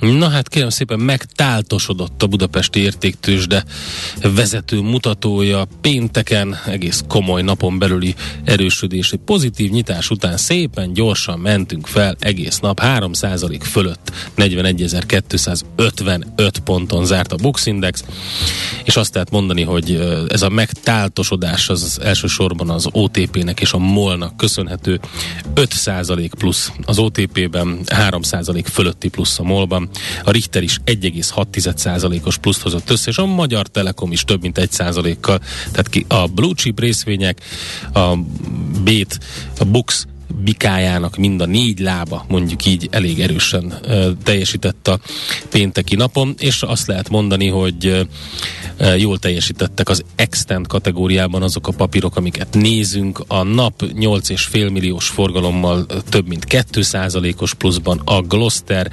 [0.00, 3.64] Na hát kérem szépen megtáltosodott a budapesti értéktősde
[4.22, 5.66] vezető mutatója.
[5.80, 9.12] Pénteken egész komoly napon belüli erősödés.
[9.12, 12.80] Egy pozitív nyitás után szépen gyorsan mentünk fel egész nap.
[12.82, 18.04] 3% fölött 41.255 ponton zárt a Bux Index
[18.88, 24.36] és azt lehet mondani, hogy ez a megtáltosodás az elsősorban az OTP-nek és a MOL-nak
[24.36, 25.00] köszönhető
[25.54, 29.87] 5% plusz az OTP-ben, 3% fölötti plusz a MOL-ban,
[30.24, 35.40] a Richter is 1,6%-os pluszt hozott össze, és a Magyar Telekom is több mint 1%-kal,
[35.70, 37.40] tehát ki a blue chip részvények,
[37.92, 38.16] a
[38.84, 39.18] Bét,
[39.58, 40.06] a Bux
[40.44, 43.74] bikájának mind a négy lába, mondjuk így elég erősen
[44.22, 44.98] teljesített a
[45.50, 48.06] pénteki napon, és azt lehet mondani, hogy
[48.96, 53.24] jól teljesítettek az extent kategóriában azok a papírok, amiket nézünk.
[53.26, 58.92] A nap 8,5 milliós forgalommal több mint 2%-os pluszban, a Gloster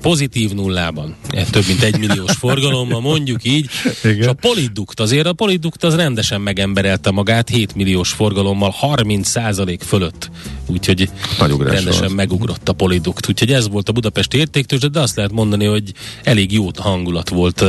[0.00, 1.16] pozitív nullában,
[1.50, 3.70] több mint 1 milliós forgalommal, mondjuk így,
[4.04, 4.16] Igen.
[4.16, 10.30] és a Polidukt, azért a Polidukt az rendesen megemberelte magát 7 milliós forgalommal 30% fölött.
[10.66, 12.14] Úgyhogy rendesen volt.
[12.14, 13.28] megugrott a Polidukt.
[13.28, 17.64] Úgyhogy ez volt a budapesti értéktős, de azt lehet mondani, hogy elég jó hangulat volt,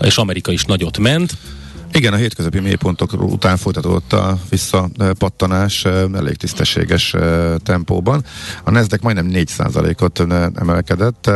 [0.00, 1.36] és Amerika is nagyot ment.
[1.92, 7.14] Igen, a hétköznapi mélypontok után folytatódott a visszapattanás elég tisztességes
[7.62, 8.24] tempóban.
[8.64, 11.30] A Nasdaq majdnem 4%-ot eh, emelkedett,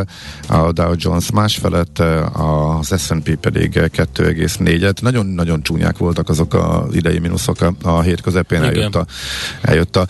[0.48, 2.40] a Dow Jones más felett, eh,
[2.76, 5.00] az S&P pedig eh, 2,4-et.
[5.00, 8.74] Nagyon-nagyon csúnyák voltak azok az idei mínuszok a, a hét közepén Igen.
[8.74, 9.06] eljött a,
[9.62, 10.06] eljött a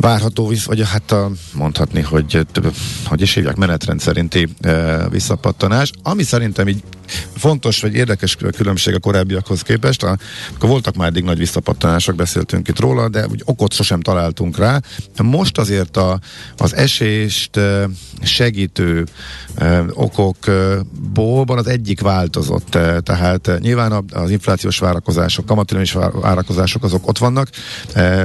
[0.00, 2.46] várható, vagy hát a, mondhatni, hogy
[3.04, 6.82] hogy is hívják, menetrend szerinti e, visszapattanás, ami szerintem így
[7.36, 12.80] fontos, vagy érdekes különbség a korábbiakhoz képest, akkor voltak már eddig nagy visszapattanások, beszéltünk itt
[12.80, 14.80] róla, de úgy okot sosem találtunk rá.
[15.22, 16.20] Most azért a,
[16.56, 17.60] az esést
[18.22, 19.06] segítő
[19.90, 27.48] okokból az egyik változott, tehát nyilván az inflációs várakozások, kamatilős várakozások azok ott vannak,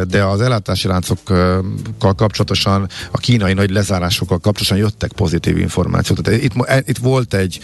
[0.08, 1.65] de az ellátási láncokkal
[2.00, 6.22] kapcsolatosan, a kínai nagy lezárásokkal kapcsolatosan jöttek pozitív információk.
[6.22, 6.54] Tehát itt,
[6.88, 7.60] itt volt egy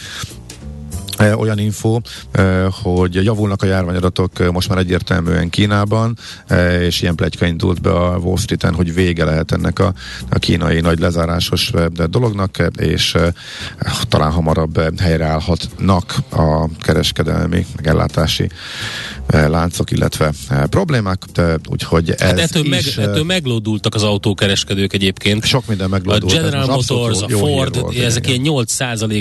[1.36, 2.00] olyan info,
[2.82, 6.18] hogy javulnak a járványadatok most már egyértelműen Kínában,
[6.80, 9.94] és ilyen plegyka indult be a Wall Street-en, hogy vége lehet ennek a,
[10.30, 11.72] a kínai nagy lezárásos
[12.10, 13.18] dolognak, és
[14.08, 18.50] talán hamarabb helyreállhatnak a kereskedelmi, megellátási
[19.28, 20.34] láncok, illetve
[20.70, 21.24] problémák,
[21.70, 25.46] úgyhogy hát ez hát ettől, is, meg, ettől meglódultak az autókereskedők egyébként.
[25.46, 26.32] Sok minden meglódult.
[26.32, 28.76] A General Motors, a Ford, volt, ezek ilyen 8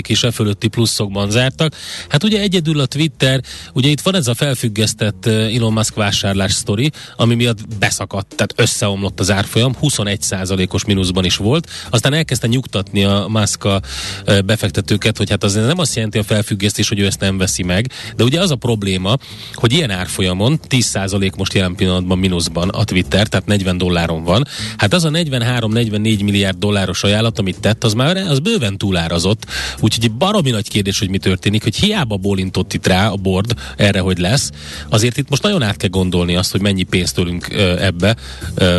[0.07, 1.73] és e fölötti pluszokban zártak.
[2.09, 3.41] Hát ugye egyedül a Twitter,
[3.73, 9.19] ugye itt van ez a felfüggesztett Elon Musk vásárlás sztori, ami miatt beszakadt, tehát összeomlott
[9.19, 10.19] az árfolyam, 21
[10.71, 13.81] os mínuszban is volt, aztán elkezdte nyugtatni a Musk a
[14.45, 17.91] befektetőket, hogy hát az nem azt jelenti a felfüggesztés, hogy ő ezt nem veszi meg,
[18.15, 19.17] de ugye az a probléma,
[19.53, 24.47] hogy ilyen árfolyamon, 10% most jelen pillanatban mínuszban a Twitter, tehát 40 dolláron van.
[24.77, 29.45] Hát az a 43-44 milliárd dolláros ajánlat, amit tett, az már az bőven túlárazott.
[29.79, 33.99] Úgyhogy baromi nagy kérdés, hogy mi történik, hogy hiába bólintott itt rá a board erre,
[33.99, 34.51] hogy lesz.
[34.89, 37.47] Azért itt most nagyon át kell gondolni azt, hogy mennyi pénzt tölünk
[37.79, 38.15] ebbe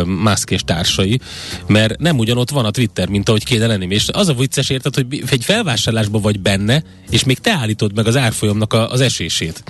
[0.05, 1.19] Musk és társai,
[1.67, 3.87] mert nem ugyanott van a Twitter, mint ahogy kéne lenni.
[3.89, 8.07] És az a vicces érted, hogy egy felvásárlásban vagy benne, és még te állítod meg
[8.07, 9.63] az árfolyamnak a, az esését.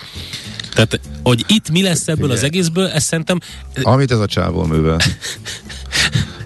[0.73, 2.37] Tehát, hogy itt mi lesz ebből Figyelj.
[2.37, 3.39] az egészből, ezt szerintem...
[3.81, 4.97] Amit ez a csávó művel.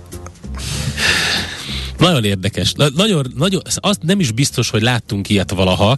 [1.98, 2.74] Nagyon érdekes.
[2.96, 5.98] Nagyon, nagyon, azt nem is biztos, hogy láttunk ilyet valaha.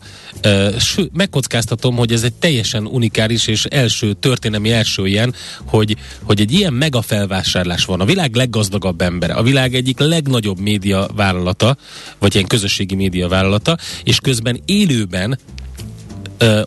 [0.79, 5.33] Ső, megkockáztatom, hogy ez egy teljesen unikális és első, történelmi első ilyen,
[5.65, 8.01] hogy, hogy egy ilyen mega felvásárlás van.
[8.01, 11.77] A világ leggazdagabb embere, a világ egyik legnagyobb média vállalata,
[12.19, 15.39] vagy ilyen közösségi média vállalata, és közben élőben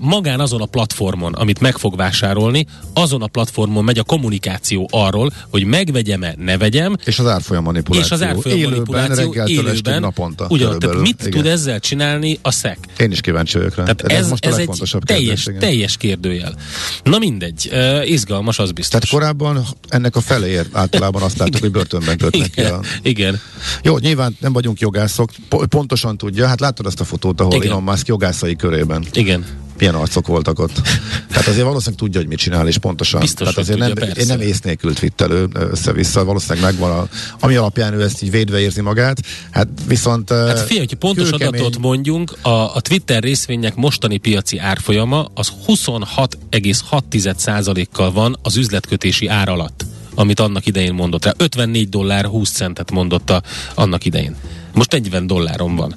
[0.01, 5.33] magán azon a platformon, amit meg fog vásárolni, azon a platformon megy a kommunikáció arról,
[5.51, 6.97] hogy megvegyem-e, ne vegyem.
[7.05, 8.05] És az árfolyam manipuláció.
[8.05, 10.01] És az árfolyam élőben, manipuláció élőben.
[10.01, 10.47] naponta.
[10.49, 11.31] Ugyan, tehát mit igen.
[11.31, 12.79] tud ezzel csinálni a SZEK?
[12.99, 13.83] Én is kíváncsi vagyok rá.
[13.83, 14.69] Tehát ez, ez, most ez egy
[15.05, 16.55] teljes, kérdés, teljes kérdőjel.
[17.03, 19.01] Na mindegy, uh, izgalmas, az biztos.
[19.01, 22.61] Tehát korábban ennek a feléért általában azt láttuk, hogy börtönben kötnek ki.
[22.61, 22.81] A...
[23.03, 23.41] Igen.
[23.83, 25.31] Jó, nyilván nem vagyunk jogászok,
[25.69, 27.71] pontosan tudja, hát láttad azt a fotót, ahol Igen.
[27.71, 29.05] Elon Musk jogászai körében.
[29.13, 30.81] Igen milyen arcok voltak ott.
[31.29, 33.21] Tehát azért valószínűleg tudja, hogy mit csinál, és pontosan.
[33.21, 37.09] Biztos, Tehát azért tudja, nem, én nem ész nélkül twittelő össze-vissza, valószínűleg megvan, a,
[37.41, 39.21] ami alapján ő ezt így védve érzi magát.
[39.51, 40.31] Hát viszont...
[40.31, 41.61] Hát figyelj, hogy pontos kőkemény...
[41.61, 49.49] adatot mondjunk, a, a Twitter részvények mostani piaci árfolyama az 26,6%-kal van az üzletkötési ár
[49.49, 51.33] alatt amit annak idején mondott rá.
[51.37, 53.43] 54 dollár 20 centet mondott a,
[53.75, 54.37] annak idején.
[54.75, 55.95] Most 40 dolláron van.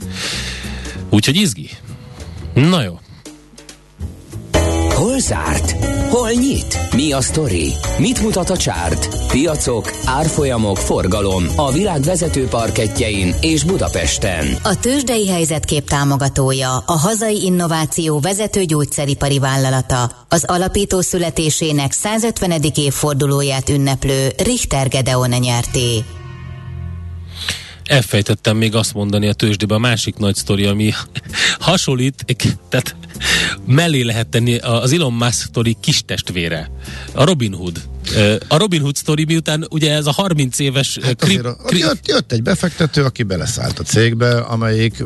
[1.10, 1.70] Úgyhogy izgi.
[2.54, 3.00] Na jó.
[5.16, 5.72] Hol zárt?
[6.10, 6.80] Hol nyit?
[6.96, 7.74] Mi a sztori?
[7.98, 9.28] Mit mutat a csárt?
[9.28, 14.58] Piacok, árfolyamok, forgalom a világ vezető parketjein és Budapesten.
[14.64, 22.62] A tőzsdei helyzetkép támogatója, a hazai innováció vezető gyógyszeripari vállalata, az alapító születésének 150.
[22.76, 26.04] évfordulóját ünneplő Richter Gedeon nyerté.
[27.86, 30.92] Elfejtettem még azt mondani a tőzsdében a másik nagy sztori, ami
[31.60, 32.26] hasonlít,
[32.70, 32.96] tehát
[33.66, 36.72] mellé lehet tenni az Elon Musk sztori kis testvére,
[37.14, 37.82] a Robin Hood.
[38.48, 41.00] A Robin Hood sztori miután ugye ez a 30 éves...
[41.02, 45.04] Hát krip, krip, jött, jött egy befektető, aki beleszállt a cégbe, amelyik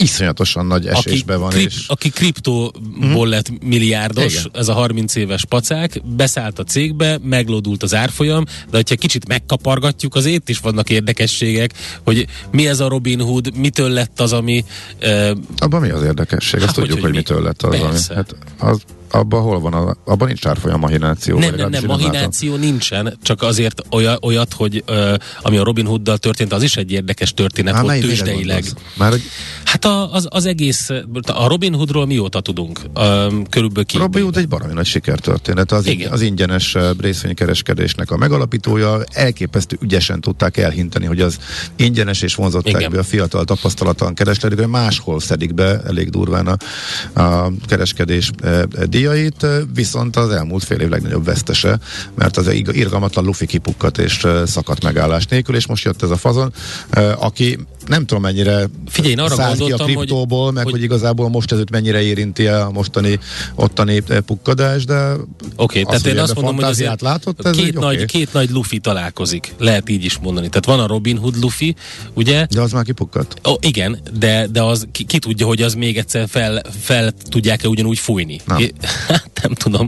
[0.00, 1.50] iszonyatosan nagy esésbe aki van.
[1.50, 1.84] Krip, és...
[1.86, 3.30] Aki kriptóból mm.
[3.30, 4.50] lett milliárdos, Igen.
[4.52, 10.14] ez a 30 éves pacák, beszállt a cégbe, meglódult az árfolyam, de hogyha kicsit megkapargatjuk,
[10.14, 11.72] az itt is vannak érdekességek,
[12.04, 14.64] hogy mi ez a Robin Hood, mitől lett az, ami...
[15.02, 16.60] Uh, Abban mi az érdekesség?
[16.60, 17.16] Azt hát, tudjuk, hogy, hogy mi?
[17.16, 18.14] mitől lett az, Persze.
[18.14, 18.16] ami...
[18.16, 19.72] Hát az abban hol van?
[19.72, 21.38] A, abban nincs árfolyam mahináció.
[21.38, 22.66] Nem, nem, nem, mahináció látom.
[22.66, 26.92] nincsen, csak azért olyat, olyat hogy uh, ami a Robin Hooddal történt, az is egy
[26.92, 28.64] érdekes történet Há, volt tőzsdeileg.
[28.96, 29.22] Már, hogy
[29.70, 30.88] Hát a, az, az egész,
[31.26, 32.80] a Robin Hoodról mióta tudunk?
[33.50, 33.96] Körülbelül ki?
[33.98, 35.72] Robin Hood egy baromi nagy sikertörténet.
[35.72, 36.12] Az, Igen.
[36.12, 39.02] az ingyenes részvénykereskedésnek a megalapítója.
[39.12, 41.38] Elképesztő ügyesen tudták elhinteni, hogy az
[41.76, 42.90] ingyenes és vonzották Igen.
[42.90, 46.56] be a fiatal tapasztalatlan kereskedők, máshol szedik be elég durván a,
[47.20, 48.62] a kereskedés uh,
[49.00, 51.78] díjait, viszont az elmúlt fél év legnagyobb vesztese,
[52.14, 56.52] mert az irgalmatlan lufi kipukkat és szakadt megállás nélkül, és most jött ez a fazon,
[57.16, 60.82] aki nem tudom mennyire Figyelj, én arra ki a gondoltam, hogy- kriptóból, meg hogy- hogy,
[60.82, 63.18] igazából most ez őt mennyire érinti a mostani
[63.54, 65.22] ottani eh, pukkadás, de Oké,
[65.56, 68.04] okay, tehát én azt mondom, hogy azért látott, ez két, nagy, oké.
[68.04, 70.48] két nagy lufi találkozik, lehet így is mondani.
[70.48, 71.74] Tehát van a Robin Hood lufi,
[72.14, 72.46] ugye?
[72.50, 73.48] De az már kipukkadt.
[73.48, 77.68] Ó, igen, de, de az ki, ki tudja, hogy az még egyszer fel, fel tudják-e
[77.68, 78.40] ugyanúgy fújni.
[78.44, 78.58] Nem.
[78.58, 78.72] É,
[79.08, 79.86] hát nem tudom.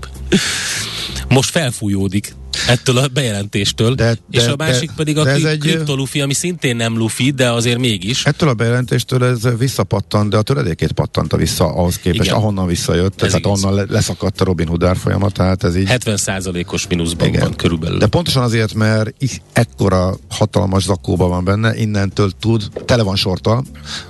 [1.28, 2.34] Most felfújódik
[2.68, 6.34] ettől a bejelentéstől, De- és de- a másik de- pedig a de kri- kriptolufi, ami
[6.34, 8.24] szintén nem lufi, de azért mégis.
[8.24, 12.34] Ettől a bejelentéstől ez visszapattant, de a töredékét pattanta vissza ahhoz képest, Igen.
[12.34, 13.64] ahonnan visszajött, Ez tehát igaz.
[13.64, 17.98] onnan le- leszakadt a Robin Hood árfolyama, tehát ez így 70%-os mínuszban van körülbelül.
[17.98, 19.14] De pontosan azért, mert
[19.52, 23.64] ekkora hatalmas zakóban van benne, innentől tud, tele van sorttal,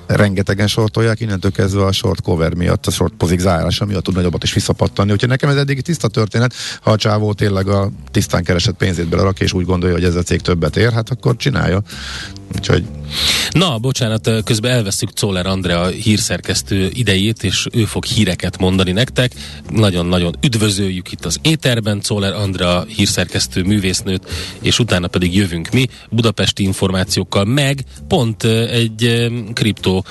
[0.07, 4.43] rengetegen sortolják, innentől kezdve a short cover miatt, a short pozik zárása miatt tud nagyobbat
[4.43, 5.13] is visszapattanni.
[5.13, 7.91] Úgyhogy nekem ez eddig tiszta történet, ha a csávó tényleg a
[8.33, 11.37] tisztán keresett pénzét belerak, és úgy gondolja, hogy ez a cég többet ér, hát akkor
[11.37, 11.83] csinálja.
[12.55, 12.85] Úgyhogy
[13.51, 19.33] Na, bocsánat, közben elveszük Czoller Andrea hírszerkesztő idejét, és ő fog híreket mondani nektek.
[19.71, 24.29] Nagyon-nagyon üdvözöljük itt az éterben Czoller Andrea hírszerkesztő művésznőt,
[24.61, 30.05] és utána pedig jövünk mi budapesti információkkal, meg pont egy kriptó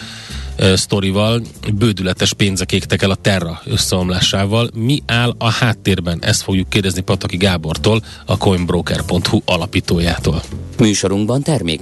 [0.75, 1.41] sztorival,
[1.73, 4.69] bődületes pénzek égtek el a Terra összeomlásával.
[4.73, 6.19] Mi áll a háttérben?
[6.21, 10.41] Ezt fogjuk kérdezni Pataki Gábortól, a coinbroker.hu alapítójától.
[10.77, 11.81] Műsorunkban termék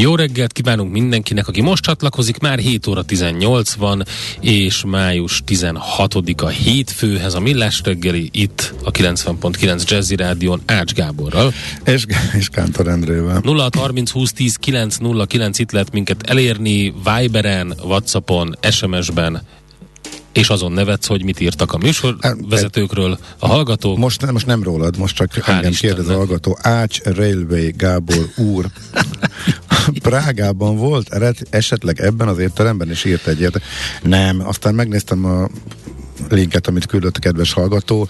[0.00, 4.04] Jó reggelt kívánunk mindenkinek, aki most csatlakozik, már 7 óra 18 van,
[4.40, 11.52] és május 16-a hétfőhez a Millás reggeli, itt a 90.9 Jazzy Rádion Ács Gáborral.
[11.84, 12.04] és,
[12.38, 13.40] és Kántor Endrével.
[13.44, 19.42] 0 30 20 10 909 itt lehet minket elérni Viberen, Whatsappon, SMS-ben,
[20.32, 23.98] és azon nevetsz, hogy mit írtak a műsorvezetőkről a hallgatók.
[23.98, 25.96] Most, nem- most nem rólad, most csak Hál' engem Istennek.
[25.96, 26.58] kérdez a hallgató.
[26.62, 28.66] Ács Railway Gábor úr.
[30.02, 33.60] Prágában volt ered, esetleg ebben az étteremben, és írt egy ilyet.
[34.02, 35.48] Nem, aztán megnéztem a
[36.28, 38.08] linket, amit küldött a kedves hallgató.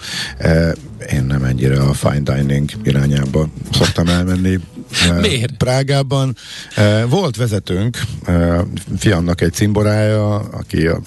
[1.13, 4.59] Én nem ennyire a fine dining irányába szoktam elmenni.
[5.09, 5.53] Eh, Miért?
[5.57, 6.37] Prágában
[6.75, 8.61] eh, volt vezetőnk, eh,
[8.99, 11.01] fiamnak egy cimborája, aki a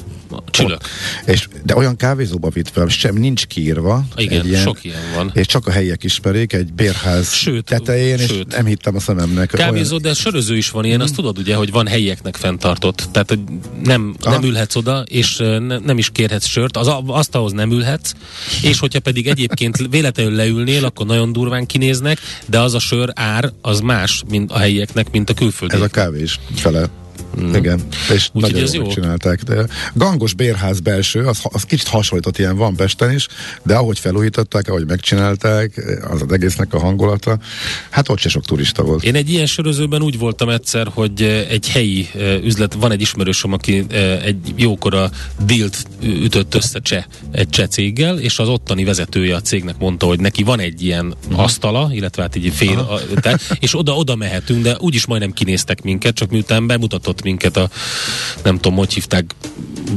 [0.50, 0.82] Csülök.
[1.26, 4.04] és, de olyan kávézóba vitt fel, sem nincs kiírva.
[4.16, 5.32] Igen, egy sok ilyen van.
[5.34, 8.56] És csak a helyiek ismerik, egy bérház Sőt, tetején, és sőt.
[8.56, 9.50] nem hittem a szememnek.
[9.50, 13.08] Kávézó, de söröző is van ilyen, azt tudod ugye, hogy van helyieknek fenntartott.
[13.12, 13.40] Tehát, hogy
[13.84, 14.34] nem, Aha.
[14.40, 18.12] nem ülhetsz oda, és ne, nem is kérhetsz sört, az a- asztalhoz nem ülhetsz,
[18.62, 23.52] és hogyha pedig egyébként véletlenül leülnél, akkor nagyon durván kinéznek, de az a sör ár,
[23.62, 25.76] az más mint a helyieknek, mint a külföldi.
[25.76, 26.90] Ez a kávés fele.
[27.42, 27.54] Mm.
[27.54, 27.82] Igen,
[28.14, 28.92] és Úgyhogy nagyon jól jó.
[28.92, 29.44] csinálták.
[29.44, 33.28] De gangos bérház belső, az, az kicsit hasonlított, ilyen van Pesten is,
[33.64, 37.38] de ahogy felújították, ahogy megcsinálták, az az egésznek a hangulata,
[37.90, 39.04] hát ott se sok turista volt.
[39.04, 43.02] Én egy ilyen sörözőben úgy voltam egyszer, hogy eh, egy helyi eh, üzlet, van egy
[43.02, 45.10] ismerősöm, aki eh, egy jókora
[45.46, 50.20] dílt ütött össze cseh, egy cseh céggel, és az ottani vezetője a cégnek mondta, hogy
[50.20, 54.64] neki van egy ilyen asztala, illetve hát egy fél, a, te, és oda, oda mehetünk,
[54.64, 57.70] de úgyis majdnem kinéztek minket, csak miután bemutatott minket a,
[58.44, 59.36] nem tudom, hogy hívták,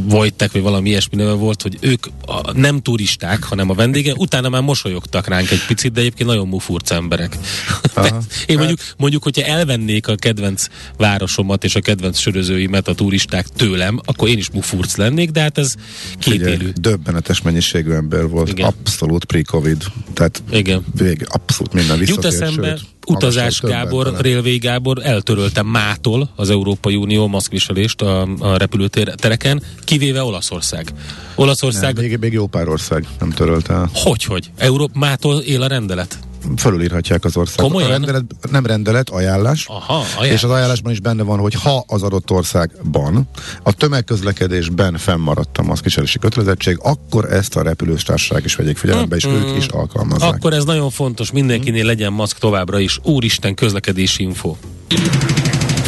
[0.05, 4.49] Vojtek, vagy valami ilyesmi neve volt, hogy ők a, nem turisták, hanem a vendége, utána
[4.49, 7.37] már mosolyogtak ránk egy picit, de egyébként nagyon mufurc emberek.
[8.47, 14.01] Én mondjuk, mondjuk, hogyha elvennék a kedvenc városomat és a kedvenc sörözőimet a turisták tőlem,
[14.05, 15.75] akkor én is mufurc lennék, de hát ez
[16.19, 16.69] kétélű.
[16.81, 18.67] Döbbenetes mennyiségű ember volt, Igen.
[18.67, 20.85] abszolút pre-covid, tehát Igen.
[20.99, 24.15] vég, abszolút minden Jut visszatért, eszembe, sőt, utazás Gábor.
[24.19, 30.93] Rélvé Gábor eltörölte mától az Európai Unió maszkviselést a, a repülőtereken, kivéve Olaszország.
[31.35, 34.51] Olaszország, Nem, még, még jó pár ország nem törölte hogy, hogy?
[34.57, 36.19] Európától él a rendelet?
[36.57, 37.71] Fölülírhatják az országot.
[37.71, 37.91] Komolyan?
[37.91, 39.67] A rendelet, nem rendelet, ajánlás.
[39.69, 43.29] Aha, És az ajánlásban is benne van, hogy ha az adott országban
[43.63, 49.25] a tömegközlekedésben fennmaradt a maszkviselési kötelezettség, akkor ezt a repülős társaság is vegyék figyelembe, és
[49.25, 50.35] ők is alkalmazzák.
[50.35, 52.99] Akkor ez nagyon fontos, mindenkinél legyen maszk továbbra is.
[53.03, 54.57] Úristen, közlekedési info.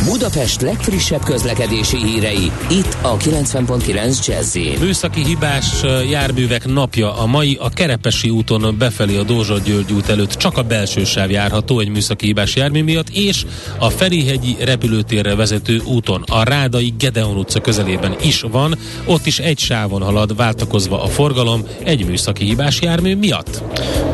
[0.09, 7.69] Budapest legfrissebb közlekedési hírei, itt a 90.9 jazz Műszaki hibás járművek napja a mai a
[7.69, 12.27] Kerepesi úton befelé a Dózsa György út előtt csak a belső sáv járható egy műszaki
[12.27, 13.47] hibás jármű miatt, és
[13.79, 19.59] a Ferihegyi repülőtérre vezető úton a Rádai Gedeon utca közelében is van, ott is egy
[19.59, 23.63] sávon halad váltakozva a forgalom egy műszaki hibás jármű miatt.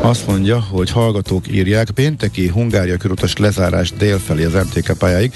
[0.01, 5.33] Azt mondja, hogy hallgatók írják, pénteki Hungária körútas lezárás délfelé az MTK pályáig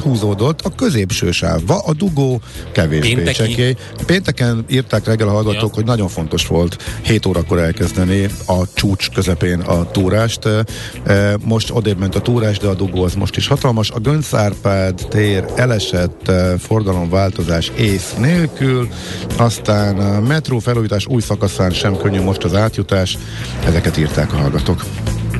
[0.00, 2.40] áthúzódott a középső sávba, a dugó
[2.72, 3.36] kevésbé Pénteki?
[3.36, 3.76] csekély.
[4.06, 5.74] Pénteken írták reggel a hallgatók, Ja.
[5.74, 10.44] hogy nagyon fontos volt 7 órakor elkezdeni a csúcs közepén a túrást.
[10.46, 13.90] E, Most odébb ment a túrás, de a dugó az most is hatalmas.
[13.90, 18.88] A Göncárpád tér elesett e, forgalomváltozás ész nélkül,
[19.36, 23.18] aztán a metró felújítás új szakaszán sem könnyű most az átjutás.
[23.66, 24.84] Ezeket írták a hallgatók.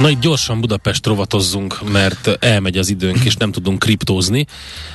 [0.00, 4.46] Na itt gyorsan Budapest rovatozzunk, mert elmegy az időnk, és nem tudunk kriptózni.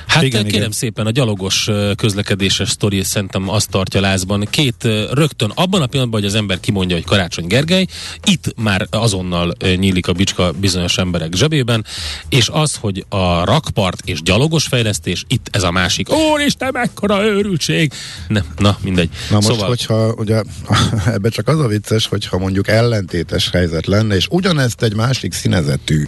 [0.06, 0.70] Hát Igen, kérem igen.
[0.70, 4.46] szépen, a gyalogos közlekedéses sztori szerintem azt tartja lázban.
[4.50, 7.86] Két rögtön abban a pillanatban, hogy az ember kimondja, hogy Karácsony Gergely,
[8.24, 11.84] itt már azonnal nyílik a bicska bizonyos emberek zsebében,
[12.28, 16.08] és az, hogy a rakpart és gyalogos fejlesztés, itt ez a másik.
[16.12, 17.92] Úristen, mekkora őrültség!
[18.28, 19.10] Nem, na, mindegy.
[19.30, 20.42] Na most, szóval, hogyha ugye
[21.14, 26.06] ebbe csak az a vicces, hogyha mondjuk ellentétes helyzet lenne, és ugyanezt egy másik színezetű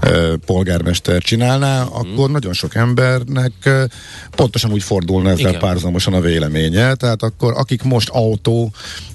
[0.00, 3.84] ö, polgármester csinálná, akkor nagyon sok embernek ö,
[4.30, 5.48] pontosan úgy fordulna ezzel.
[5.48, 5.60] Igen.
[5.60, 6.94] párhuzamosan a véleménye.
[6.94, 8.72] Tehát akkor akik most autó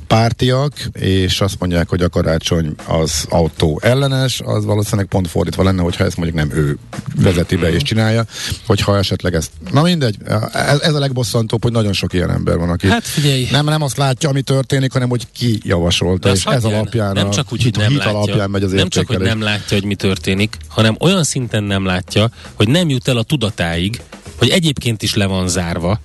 [0.07, 5.81] pártiak, és azt mondják, hogy a karácsony az autó ellenes, az valószínűleg pont fordítva lenne,
[5.81, 6.77] hogyha ezt mondjuk nem ő
[7.15, 8.25] vezeti be és csinálja,
[8.65, 9.51] hogyha esetleg ezt...
[9.71, 10.17] Na mindegy,
[10.53, 13.47] ez, ez a legbosszantóbb, hogy nagyon sok ilyen ember van, aki Hát figyelj.
[13.51, 17.29] nem, nem azt látja, ami történik, hanem hogy ki javasolta, és azt ez alapján nem
[17.29, 19.77] csak úgy, hit, hogy nem hit látja, alapján megy az nem csak, hogy nem látja,
[19.77, 24.01] hogy mi történik, hanem olyan szinten nem látja, hogy nem jut el a tudatáig,
[24.37, 25.99] hogy egyébként is le van zárva,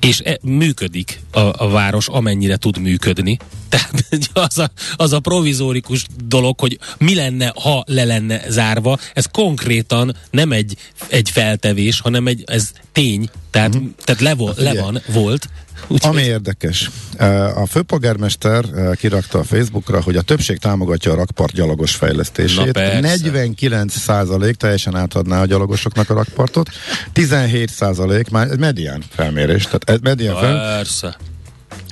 [0.00, 3.38] és e, működik a, a város, amennyire tud működni.
[3.70, 9.26] Tehát az a, az a provizórikus dolog, hogy mi lenne, ha le lenne zárva, ez
[9.32, 10.76] konkrétan nem egy,
[11.08, 13.90] egy feltevés, hanem egy, ez tény, tehát, uh-huh.
[14.04, 14.78] tehát le, vo, le figyelj.
[14.78, 15.48] van, volt.
[15.86, 21.14] Úgyhogy Ami érdekes, eh, a főpolgármester eh, kirakta a Facebookra, hogy a többség támogatja a
[21.14, 22.72] rakpart gyalogos fejlesztését.
[22.72, 23.00] persze.
[23.00, 26.68] 49 százalék teljesen átadná a gyalogosoknak a rakpartot,
[27.12, 31.16] 17 százalék, már medián felmérés, tehát egy medián Persze.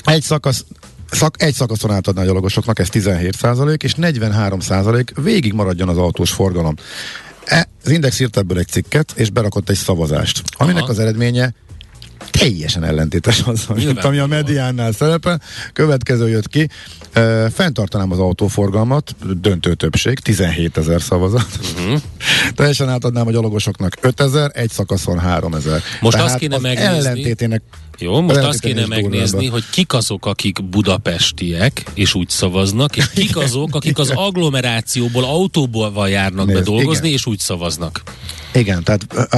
[0.05, 0.65] egy szakasz
[1.11, 5.97] Szak, egy szakaszon átadná a gyalogosoknak, ez 17 százalék, és 43 százalék végig maradjon az
[5.97, 6.75] autós forgalom.
[7.45, 10.91] E, az Index írt ebből egy cikket, és berakott egy szavazást, aminek Aha.
[10.91, 11.55] az eredménye
[12.31, 15.41] teljesen ellentétes az, mint ami a mediánnál szerepel.
[15.73, 16.69] Következő jött ki.
[17.13, 21.47] E, fenntartanám az autóforgalmat, döntő többség, 17 ezer szavazat.
[21.79, 22.01] Uh-huh.
[22.55, 25.83] Teljesen átadnám a gyalogosoknak 5 ezer, egy szakaszon 3 ezer.
[26.01, 27.63] Most azt kéne megnézni- ellentétének
[27.99, 33.11] Jó, most az azt kéne megnézni, hogy kik azok, akik budapestiek, és úgy szavaznak, és
[33.11, 37.19] kik azok, akik az agglomerációból, autóból járnak be Nézd, dolgozni, igen.
[37.19, 38.03] és úgy szavaznak.
[38.53, 39.29] Igen, tehát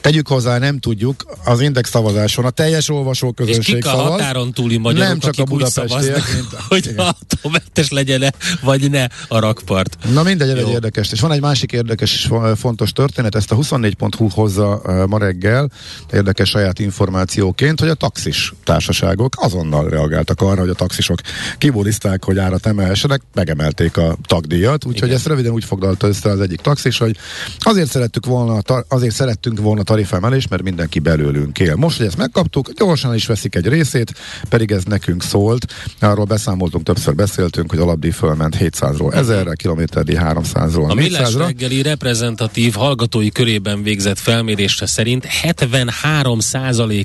[0.00, 4.10] tegyük hozzá, nem tudjuk, az Index szavazáson a teljes olvasó És közönség kik a szavaz.
[4.10, 6.22] határon túli magyarok, nem csak a budapestiek,
[6.68, 7.06] hogy igen.
[7.06, 8.32] autómentes legyen-e,
[8.62, 9.96] vagy ne a rakpart.
[10.12, 11.12] Na mindegy, egy érdekes.
[11.12, 15.18] És van egy másik érdekes és fo- fontos történet, ezt a 24.hu hozza uh, ma
[15.18, 15.70] reggel,
[16.12, 21.18] érdekes saját információként, hogy a taxis társaságok azonnal reagáltak arra, hogy a taxisok
[21.58, 25.16] kibuliszták, hogy árat emelhessenek, megemelték a tagdíjat, úgyhogy Igen.
[25.16, 27.16] ezt röviden úgy foglalta össze az egyik taxis, hogy
[27.58, 31.74] azért szerettük volna, azért szerettünk volna tarifemelést, mert mindenki belőlünk él.
[31.76, 34.14] Most most, hogy ezt megkaptuk, gyorsan is veszik egy részét,
[34.48, 35.74] pedig ez nekünk szólt.
[36.00, 41.38] Arról beszámoltunk, többször beszéltünk, hogy alapdíj fölment 700-ról 1000-re, kilométerdíj 300-ról A Millás 400-ra.
[41.38, 46.38] reggeli reprezentatív hallgatói körében végzett felmérése szerint 73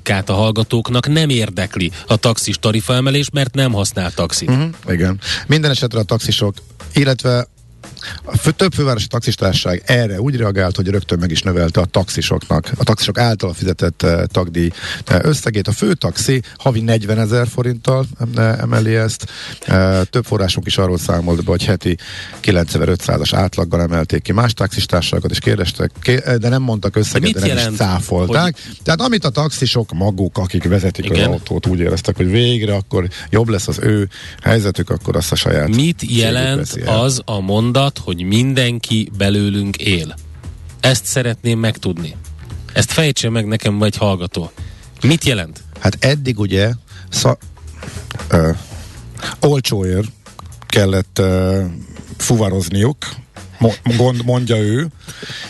[0.03, 4.49] át a hallgatóknak nem érdekli a taxis tarifaemelés, mert nem használ taxit.
[4.49, 5.19] Uh-huh, igen.
[5.47, 6.53] Minden esetre a taxisok,
[6.93, 7.47] illetve
[8.23, 12.71] a fő, több fővárosi taxistársaság erre úgy reagált, hogy rögtön meg is növelte a taxisoknak,
[12.77, 14.69] a taxisok által fizetett uh, tagdíj
[15.11, 15.67] uh, összegét.
[15.67, 19.25] A fő taxi havi 40 ezer forinttal uh, emeli ezt.
[20.09, 21.97] Több forrásunk is arról számolt be, hogy heti
[22.43, 27.39] 9500-as átlaggal emelték ki más taxistársaságokat, és kérdeztek, ké- de nem mondtak összeget, mit de
[27.39, 28.57] nem is jelent, cáfolták.
[28.83, 31.19] Tehát amit a taxisok maguk, akik vezetik Igen.
[31.19, 34.09] az autót, úgy éreztek, hogy végre akkor jobb lesz az ő
[34.41, 40.15] helyzetük, akkor azt a saját Mit jelent az a mondat, hogy mindenki belőlünk él?
[40.79, 42.15] Ezt szeretném megtudni.
[42.73, 44.51] Ezt fejtse meg nekem vagy hallgató.
[45.01, 45.63] Mit jelent?
[45.79, 46.71] Hát eddig ugye
[47.09, 47.37] sza,
[48.27, 48.51] ö,
[49.39, 50.07] olcsóért
[50.65, 51.63] kellett ö,
[52.17, 52.97] fuvarozniuk,
[53.97, 54.87] gond, mondja ő,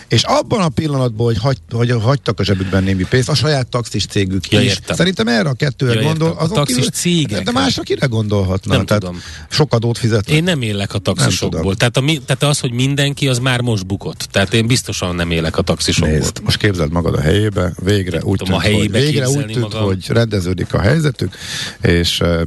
[0.07, 4.05] és abban a pillanatban, hogy, hagy, hogy hagytak a zsebükben némi pénzt, a saját taxis
[4.05, 4.67] cégük Ja, is.
[4.69, 4.95] értem.
[4.95, 6.29] Szerintem erre a kettőre Ja, gondol.
[6.29, 6.45] értem.
[6.45, 7.43] A taxis cégek.
[7.43, 8.75] De másra kire gondolhatna?
[8.75, 9.21] Nem Tehát tudom.
[9.49, 10.35] Sok adót fizetnek.
[10.35, 11.75] Én nem élek a taxisokból.
[11.75, 14.27] Tehát, a, tehát az, hogy mindenki, az már most bukott.
[14.31, 16.17] Tehát én biztosan nem élek a taxisokból.
[16.17, 19.59] Nézd, most képzeld magad a helyébe, végre úgy tudom, tűnt, a hogy, végre úgy tűnt
[19.59, 19.83] magam.
[19.83, 21.35] hogy rendeződik a helyzetük,
[21.81, 22.41] és uh,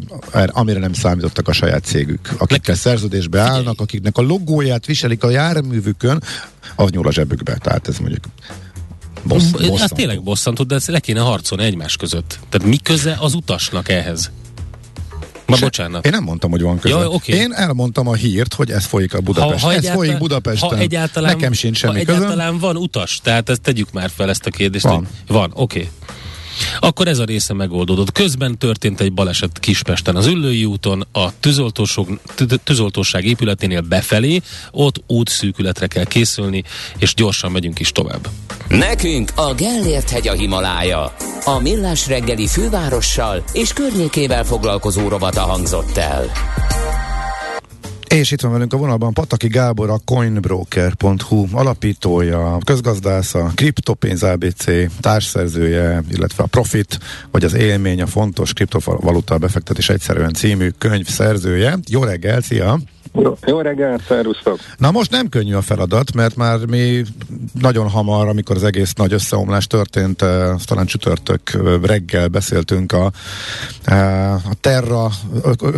[0.47, 6.23] amire nem számítottak a saját cégük, akikkel szerződésbe állnak, akiknek a logóját viselik a járművükön,
[6.77, 7.57] az nyúl a zsebükbe.
[7.63, 8.25] Tehát ez mondjuk
[9.25, 9.95] bossz, Ez bosszantó.
[9.97, 12.39] tényleg bosszantó, de ezt le kéne harcolni egymás között.
[12.49, 14.31] Tehát mi köze az utasnak ehhez?
[15.47, 16.05] Ma Se- bocsánat.
[16.07, 16.99] Én nem mondtam, hogy van köze.
[16.99, 17.33] Ja, oké.
[17.37, 19.65] Én elmondtam a hírt, hogy ez folyik a Budapest.
[19.65, 20.69] ez egyáltalán- folyik Budapesten.
[20.69, 22.23] Ha egyáltalán, Nekem sincs ha semmi közöm.
[22.23, 24.85] egyáltalán van utas, tehát ezt tegyük már fel ezt a kérdést.
[24.85, 24.95] Van.
[24.95, 25.79] Hogy van, oké.
[25.79, 25.91] Okay.
[26.81, 28.13] Akkor ez a része megoldódott.
[28.13, 31.29] Közben történt egy baleset Kispesten az Üllői úton, a
[32.65, 34.41] tűzoltóság épületénél befelé,
[34.71, 36.65] ott útszűkületre kell készülni,
[36.99, 38.29] és gyorsan megyünk is tovább.
[38.69, 41.15] Nekünk a Gellért hegy a Himalája.
[41.45, 46.31] A Millás reggeli fővárossal és környékével foglalkozó rovata hangzott el.
[48.09, 54.65] És itt van velünk a vonalban Pataki Gábor, a coinbroker.hu alapítója, közgazdász, a Kriptopénz ABC
[55.01, 56.99] társszerzője, illetve a Profit,
[57.31, 61.79] vagy az élmény, a fontos kriptovaluta befektetés egyszerűen című könyv szerzője.
[61.89, 62.79] Jó reggel, szia!
[63.13, 64.59] Jó, jó reggelt, szervusztok!
[64.77, 67.03] Na most nem könnyű a feladat, mert már mi
[67.61, 72.93] nagyon hamar, amikor az egész nagy összeomlás történt, eh, azt talán csütörtök eh, reggel beszéltünk
[72.93, 73.13] a,
[73.85, 75.11] eh, a Terra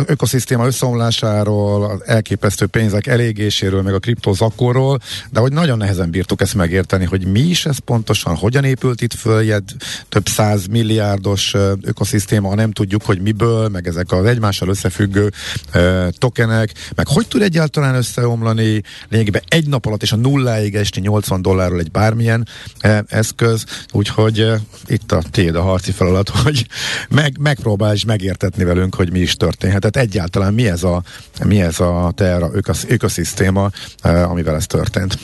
[0.05, 4.99] ökoszisztéma összeomlásáról, az elképesztő pénzek elégéséről, meg a kriptozakóról,
[5.31, 9.13] de hogy nagyon nehezen bírtuk ezt megérteni, hogy mi is ez pontosan, hogyan épült itt
[9.13, 9.75] föl egy
[10.09, 15.31] több száz milliárdos eh, ökoszisztéma, ha nem tudjuk, hogy miből, meg ezek az egymással összefüggő
[15.71, 21.01] eh, tokenek, meg hogy tud egyáltalán összeomlani, lényegében egy nap alatt és a nulláig esni
[21.01, 22.47] 80 dollárról egy bármilyen
[22.79, 26.67] eh, eszköz, úgyhogy eh, itt a tiéd a harci feladat, hogy
[27.09, 29.95] meg, megpróbálj megértetni velünk, hogy mi is történhetett.
[29.95, 31.03] Egyáltalán mi ez a,
[31.43, 33.69] mi ez a Terra ökosz, ökoszisztéma,
[34.01, 35.17] eh, amivel ez történt.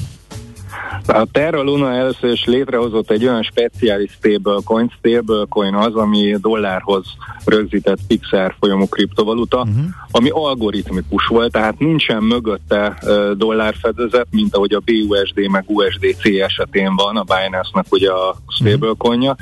[1.08, 7.06] A Terra Luna először is létrehozott egy olyan speciális stablecoin, stablecoin az, ami dollárhoz
[7.46, 9.86] rögzített fixer folyamú kriptovaluta, uh-huh.
[10.12, 12.98] ami algoritmikus volt, tehát nincsen mögötte
[13.38, 19.36] dollárfedezet, mint ahogy a BUSD meg USDC esetén van, a Binance-nak ugye a stablecoinja,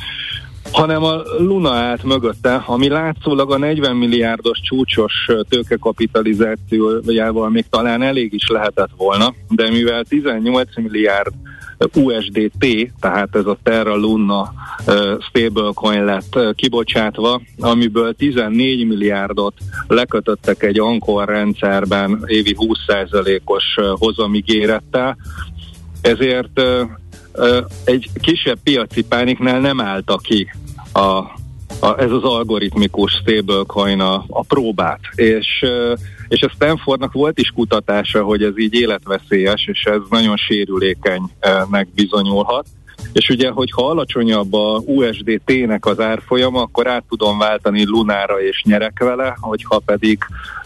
[0.71, 5.13] hanem a Luna állt mögötte, ami látszólag a 40 milliárdos csúcsos
[5.49, 11.33] tőkekapitalizációjával még talán elég is lehetett volna, de mivel 18 milliárd
[11.93, 14.53] USDT, tehát ez a Terra Luna
[15.19, 19.53] stablecoin lett kibocsátva, amiből 14 milliárdot
[19.87, 25.17] lekötöttek egy Ankor rendszerben évi 20%-os ö, hozamigérettel,
[26.01, 26.61] ezért
[27.83, 30.47] egy kisebb piaci pániknál nem állta ki
[30.91, 30.99] a,
[31.79, 34.99] a, ez az algoritmikus stablecoin a, a próbát.
[35.15, 35.65] És,
[36.27, 42.65] és a Stanfordnak volt is kutatása, hogy ez így életveszélyes, és ez nagyon sérülékenynek bizonyulhat.
[43.13, 48.99] És ugye, hogyha alacsonyabb a USDT-nek az árfolyama, akkor át tudom váltani lunára és nyerek
[48.99, 50.19] vele, hogyha pedig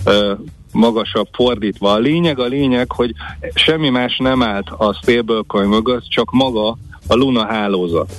[0.03, 0.33] ö,
[0.71, 1.91] magasabb fordítva.
[1.91, 3.13] A lényeg a lényeg, hogy
[3.53, 8.15] semmi más nem állt a stablecoin mögött, csak maga a Luna hálózat.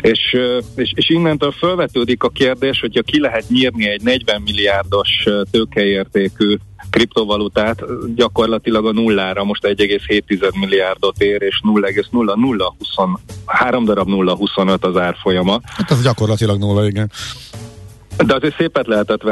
[0.00, 0.36] És,
[0.74, 5.08] és, és innentől felvetődik a kérdés, hogyha ki lehet nyírni egy 40 milliárdos
[5.50, 6.56] tőkeértékű
[6.90, 7.82] kriptovalutát
[8.14, 15.60] gyakorlatilag a nullára most 1,7 milliárdot ér, és 0,0023 darab 0,25 az árfolyama.
[15.64, 17.10] Hát ez gyakorlatilag nulla, igen.
[18.26, 19.22] De azért szépet lehetett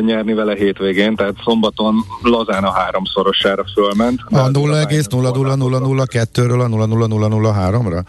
[0.00, 4.20] nyerni vele hétvégén, tehát szombaton lazán a háromszorosára fölment.
[4.30, 8.02] A 0,00002-ről a 0,00003-ra?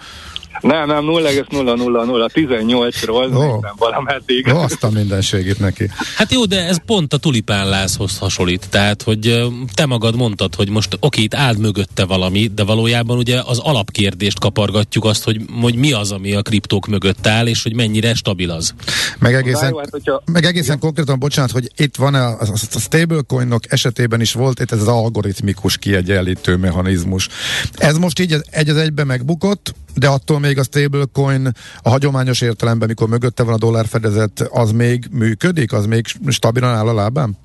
[0.63, 3.61] Nem, nem, 0,00018-ról oh.
[3.61, 4.47] nem valameddig.
[4.47, 5.89] Oh, azt a mindenségét neki.
[6.15, 8.67] Hát jó, de ez pont a tulipánlázhoz hasonlít.
[8.69, 13.41] Tehát, hogy te magad mondtad, hogy most oké, itt áll mögötte valami, de valójában ugye
[13.45, 17.75] az alapkérdést kapargatjuk azt, hogy, hogy mi az, ami a kriptók mögött áll, és hogy
[17.75, 18.73] mennyire stabil az.
[19.19, 20.23] Meg egészen, jó, hát, hogyha...
[20.31, 24.71] meg egészen konkrétan, bocsánat, hogy itt van a, a, a stablecoinok esetében is volt itt
[24.71, 27.27] ez az algoritmikus kiegyenlítő mechanizmus.
[27.75, 32.87] Ez most így egy az egybe megbukott, de attól még a stablecoin a hagyományos értelemben,
[32.87, 35.73] mikor mögötte van a dollár fedezet, az még működik?
[35.73, 37.37] Az még stabilan áll a lábán?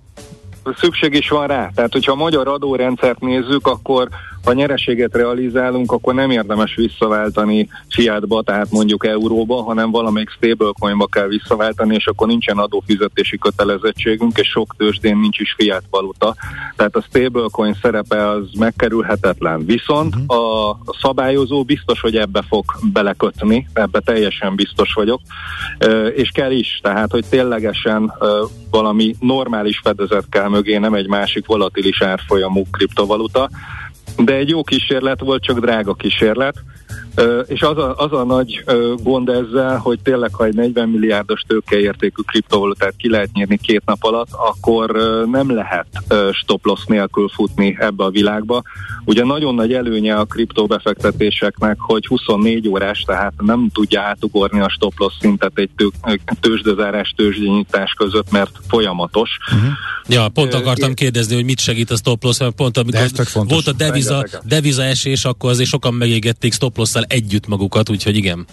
[0.77, 1.71] Szükség is van rá.
[1.75, 4.09] Tehát, hogyha a magyar adórendszert nézzük, akkor
[4.45, 11.27] ha nyereséget realizálunk, akkor nem érdemes visszaváltani fiatba, tehát mondjuk euróba, hanem valamelyik stablecoinba kell
[11.27, 16.35] visszaváltani, és akkor nincsen adófizetési kötelezettségünk, és sok tőzsdén nincs is fiat valuta.
[16.77, 19.65] Tehát a stablecoin szerepe az megkerülhetetlen.
[19.65, 20.71] Viszont uh-huh.
[20.71, 25.21] a szabályozó biztos, hogy ebbe fog belekötni, ebbe teljesen biztos vagyok,
[26.15, 28.13] és kell is, tehát hogy ténylegesen
[28.71, 33.49] valami normális fedezet kell mögé, nem egy másik volatilis árfolyamú kriptovaluta,
[34.25, 36.55] de egy jó kísérlet volt, csak drága kísérlet.
[37.47, 38.65] És az a, az a nagy
[39.03, 44.05] gond ezzel, hogy tényleg, ha egy 40 milliárdos tőkeértékű kriptovalutát ki lehet nyírni két nap
[44.05, 44.91] alatt, akkor
[45.31, 45.87] nem lehet
[46.33, 48.63] stop loss nélkül futni ebbe a világba.
[49.05, 54.99] Ugye nagyon nagy előnye a kriptobefektetéseknek, hogy 24 órás, tehát nem tudja átugorni a stop
[54.99, 55.89] loss szintet egy tő,
[56.41, 59.31] tőzsdezárás, tőzsdenyítás között, mert folyamatos.
[59.55, 59.71] Uh-huh.
[60.09, 63.01] Ja, pont akartam kérdezni, hogy mit segít a stop loss, mert pont amikor
[63.33, 68.47] volt a deviza, deviza esés, akkor azért sokan megégették stop loss együtt magukat, úgyhogy igen.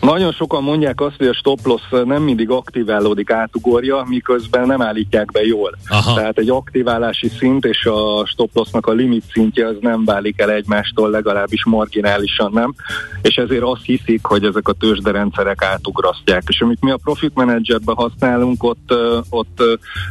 [0.00, 5.30] Nagyon sokan mondják azt, hogy a stop loss nem mindig aktiválódik, átugorja, miközben nem állítják
[5.30, 5.78] be jól.
[5.88, 6.14] Aha.
[6.14, 10.50] Tehát egy aktiválási szint és a stop lossnak a limit szintje az nem válik el
[10.50, 12.74] egymástól, legalábbis marginálisan nem,
[13.22, 16.42] és ezért azt hiszik, hogy ezek a tőzsderendszerek átugrasztják.
[16.46, 18.94] És amit mi a Profit Managerben használunk, ott,
[19.30, 19.62] ott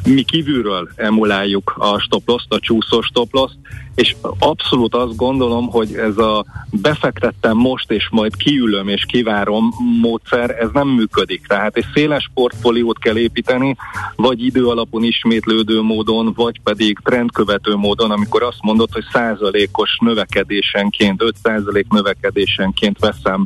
[0.03, 3.51] mi kívülről emuláljuk a stop loss a csúszó stop loss
[3.95, 10.49] és abszolút azt gondolom, hogy ez a befektettem most, és majd kiülöm és kivárom módszer,
[10.49, 11.47] ez nem működik.
[11.47, 13.75] Tehát egy széles portfóliót kell építeni,
[14.15, 21.21] vagy idő alapon ismétlődő módon, vagy pedig trendkövető módon, amikor azt mondod, hogy százalékos növekedésenként,
[21.21, 23.45] 5 százalék növekedésenként veszem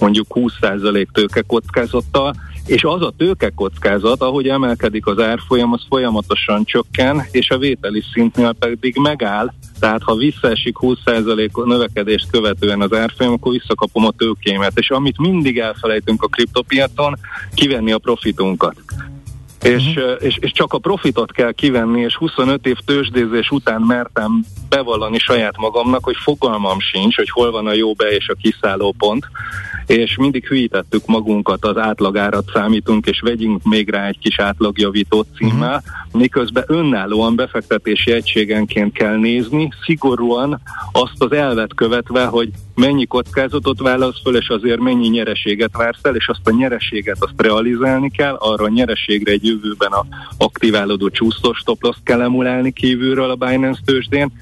[0.00, 2.34] mondjuk 20 százalék tőkekockázattal,
[2.66, 8.52] és az a tőkekockázat, ahogy emelkedik az árfolyam, az folyamatosan csökken, és a vételi szintnél
[8.52, 14.90] pedig megáll, tehát ha visszaesik 20% növekedést követően az árfolyam, akkor visszakapom a tőkémet, és
[14.90, 17.18] amit mindig elfelejtünk a kriptopiacon,
[17.54, 18.76] kivenni a profitunkat.
[19.66, 20.16] És, uh-huh.
[20.18, 25.56] és, és csak a profitot kell kivenni, és 25 év tőzsdézés után mertem bevallani saját
[25.56, 29.26] magamnak, hogy fogalmam sincs, hogy hol van a jó be és a kiszálló pont,
[29.86, 35.82] és mindig hülyítettük magunkat, az átlagárat számítunk, és vegyünk még rá egy kis átlagjavítót címmel,
[35.84, 36.20] uh-huh.
[36.20, 40.60] miközben önállóan befektetési egységenként kell nézni, szigorúan
[40.92, 46.16] azt az elvet követve, hogy mennyi kockázatot válasz föl, és azért mennyi nyereséget vársz el,
[46.16, 50.06] és azt a nyereséget azt realizálni kell, arra a nyereségre egy jövőben a
[50.38, 54.32] aktiválódó csúszós stop kell emulálni kívülről a Binance tőzsdén,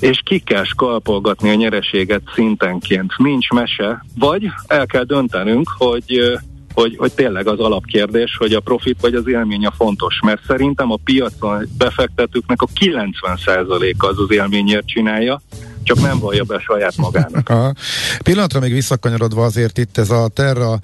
[0.00, 3.12] és ki kell skalpolgatni a nyereséget szintenként.
[3.16, 6.38] Nincs mese, vagy el kell döntenünk, hogy
[6.74, 10.90] hogy, hogy tényleg az alapkérdés, hogy a profit vagy az élmény a fontos, mert szerintem
[10.90, 15.40] a piacon befektetőknek a 90%-a az az élményért csinálja,
[15.84, 17.48] csak nem vallja be saját magának.
[17.48, 17.74] Aha.
[18.22, 20.78] Pillanatra még visszakanyarodva azért itt ez a Terra,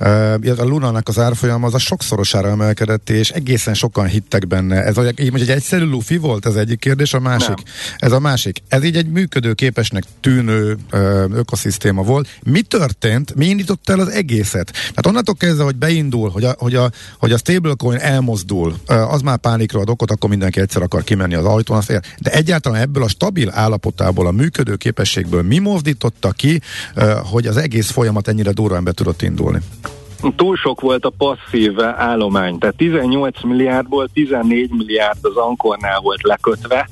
[0.00, 4.82] uh, a Lunának az árfolyama az a sokszorosára emelkedett, és egészen sokan hittek benne.
[4.84, 7.48] Ez így, egy egyszerű lufi volt ez egyik kérdés, a másik.
[7.48, 7.64] Nem.
[7.96, 8.62] Ez a másik.
[8.68, 11.00] Ez így egy működő képesnek tűnő uh,
[11.34, 12.28] ökoszisztéma volt.
[12.42, 13.34] Mi történt?
[13.34, 14.70] Mi indított el az egészet?
[14.72, 19.20] Tehát onnantól kezdve, hogy beindul, hogy a, hogy a, hogy a stablecoin elmozdul, uh, az
[19.20, 22.00] már pánikra ad okot, akkor mindenki egyszer akar kimenni az ajtón, azt ér.
[22.18, 26.60] de egyáltalán ebből a stabil állapotából, a működő képességből mi mozdította ki,
[27.30, 29.58] hogy az egész folyamat ennyire durván be tudott indulni?
[30.36, 36.88] túl sok volt a passzív állomány, tehát 18 milliárdból 14 milliárd az Ankornál volt lekötve,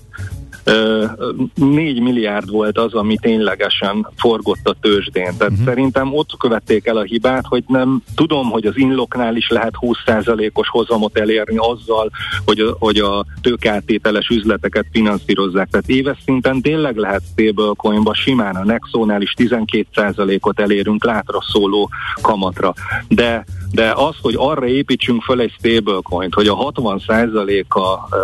[1.54, 5.36] 4 milliárd volt az, ami ténylegesen forgott a tőzsdén.
[5.36, 5.66] Tehát uh-huh.
[5.66, 10.68] szerintem ott követték el a hibát, hogy nem tudom, hogy az inloknál is lehet 20%-os
[10.68, 12.10] hozamot elérni azzal,
[12.44, 15.68] hogy a, hogy a tőkátételes üzleteket finanszírozzák.
[15.68, 21.90] Tehát éves szinten tényleg lehet stablecoinba simán a Nexonál is 12%-ot elérünk látra szóló
[22.20, 22.74] kamatra.
[23.08, 28.16] De de az, hogy arra építsünk föl egy stablecoint, hogy a 60%-a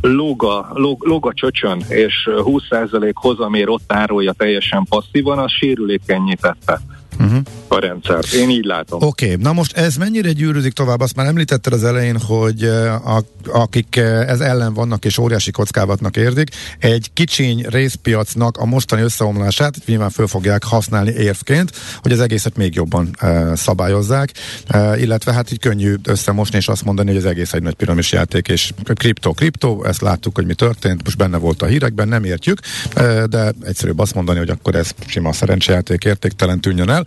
[0.00, 6.80] lóga, lóga csöcsön, és 20% hozamér ott árulja teljesen passzívan, az sérülékenyé tette
[7.18, 7.38] uh-huh.
[7.68, 8.24] a rendszer.
[8.34, 9.02] Én így látom.
[9.02, 9.42] Oké, okay.
[9.42, 11.00] na most ez mennyire gyűrűzik tovább?
[11.00, 12.64] Azt már említetted az elején, hogy
[13.04, 16.48] a, akik ez ellen vannak és óriási kockávatnak érdik,
[16.78, 21.70] egy kicsiny részpiacnak a mostani összeomlását nyilván föl fogják használni érvként,
[22.02, 24.32] hogy az egészet még jobban e, szabályozzák,
[24.66, 28.12] e, illetve hát így könnyű összemosni és azt mondani, hogy az egész egy nagy piramis
[28.12, 32.24] játék és kripto, kripto, ezt láttuk, hogy mi történt, most benne volt a hírekben, nem
[32.24, 32.60] értjük,
[32.94, 37.05] e, de egyszerűbb azt mondani, hogy akkor ez sima szerencsejáték értéktelen tűnjön el.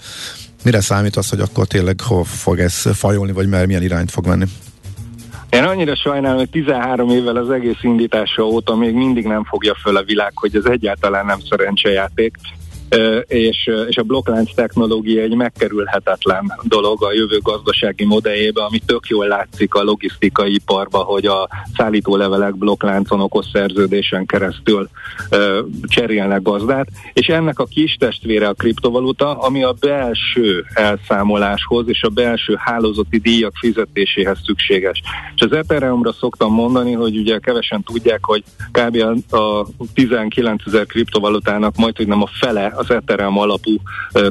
[0.64, 4.28] Mire számít az, hogy akkor tényleg hol fog ez fajolni, vagy mert milyen irányt fog
[4.28, 4.46] menni?
[5.50, 9.96] Én annyira sajnálom, hogy 13 évvel az egész indítása óta még mindig nem fogja föl
[9.96, 12.38] a világ, hogy ez egyáltalán nem szerencsejáték
[13.28, 19.28] és, és a blokklánc technológia egy megkerülhetetlen dolog a jövő gazdasági modelljébe, ami tök jól
[19.28, 24.90] látszik a logisztikai iparba, hogy a szállítólevelek blokkláncon okos szerződésen keresztül
[25.84, 32.10] cserélnek gazdát, és ennek a kis testvére a kriptovaluta, ami a belső elszámoláshoz és a
[32.10, 35.02] belső hálózati díjak fizetéséhez szükséges.
[35.36, 39.34] És az Ethereumra szoktam mondani, hogy ugye kevesen tudják, hogy kb.
[39.34, 43.82] a 19 ezer kriptovalutának majd, hogy nem a fele az Ethereum alapú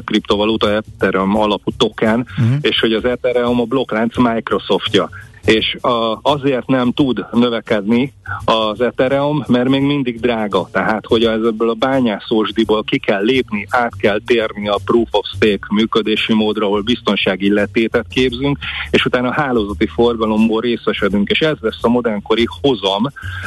[0.05, 2.57] kriptovaluta, Ethereum alapú token, uh-huh.
[2.61, 5.09] és hogy az Ethereum a blokklánc Microsoftja
[5.45, 8.13] és a, azért nem tud növekedni
[8.45, 10.69] az Ethereum, mert még mindig drága.
[10.71, 15.67] Tehát, hogy ebből a bányászósdiból ki kell lépni, át kell térni a Proof of Stake
[15.69, 18.57] működési módra, ahol biztonsági letétet képzünk,
[18.91, 23.03] és utána a hálózati forgalomból részesedünk, és ez lesz a modernkori hozam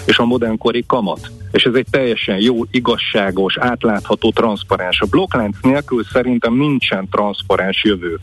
[0.07, 1.31] és a modernkori kamat.
[1.53, 5.01] És ez egy teljesen jó, igazságos, átlátható, transzparens.
[5.01, 8.19] A blokklánc nélkül szerintem nincsen transzparens jövő.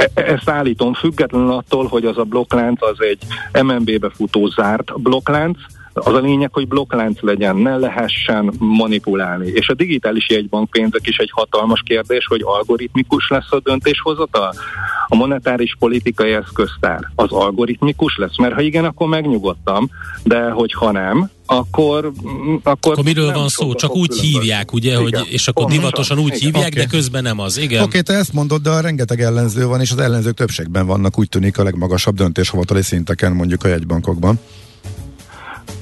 [0.00, 3.18] E, ezt állítom függetlenül attól, hogy az a blokklánc az egy
[3.62, 5.58] MNB-be futó zárt blokklánc,
[5.92, 9.46] az a lényeg, hogy blokklánc legyen, ne lehessen manipulálni.
[9.46, 14.54] És a digitális jegybankpénzek is egy hatalmas kérdés, hogy algoritmikus lesz a döntéshozatal.
[15.08, 19.90] A monetáris politikai eszköztár az algoritmikus lesz, mert ha igen, akkor megnyugodtam,
[20.22, 22.12] de hogyha nem, akkor...
[22.62, 23.74] Akkor, akkor miről van szó?
[23.74, 26.40] Csak úgy hívják, ugye, igen, hogy, és akkor pontosan, divatosan úgy igen.
[26.40, 26.84] hívják, okay.
[26.84, 27.82] de közben nem az, igen.
[27.82, 31.18] Oké, okay, te ezt mondod, de a rengeteg ellenző van, és az ellenzők többségben vannak,
[31.18, 34.38] úgy tűnik a legmagasabb döntéshovatali szinteken, mondjuk a jegybankokban.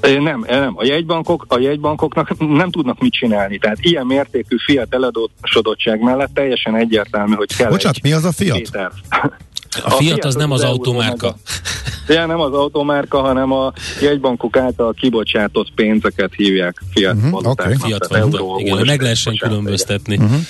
[0.01, 0.73] Nem, nem.
[0.77, 3.59] A, jegybankok, a jegybankoknak nem tudnak mit csinálni.
[3.59, 8.33] Tehát ilyen mértékű fiat eladósodottság mellett teljesen egyértelmű, hogy kell Bocsát, egy mi az a
[8.33, 8.71] fiat?
[9.71, 11.37] A, a Fiat, Fiat az, az nem az, az automárka.
[12.09, 17.75] Ja, nem az automárka, hanem a jegybankok által kibocsátott pénzeket hívják Fiat uh-huh, okay.
[17.81, 18.09] Fiat.
[18.59, 20.17] Igen, meg lehessen különböztetni.
[20.17, 20.41] Uh-huh.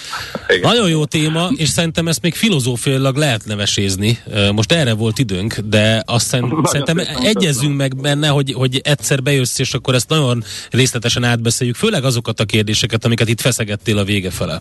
[0.62, 4.18] Nagyon jó téma, és szerintem ezt még filozófiailag lehet nevesézni.
[4.54, 9.58] Most erre volt időnk, de azt szerintem, szerintem egyezzünk meg benne, hogy, hogy egyszer bejössz,
[9.58, 14.30] és akkor ezt nagyon részletesen átbeszéljük, főleg azokat a kérdéseket, amiket itt feszegettél a vége
[14.30, 14.60] fele.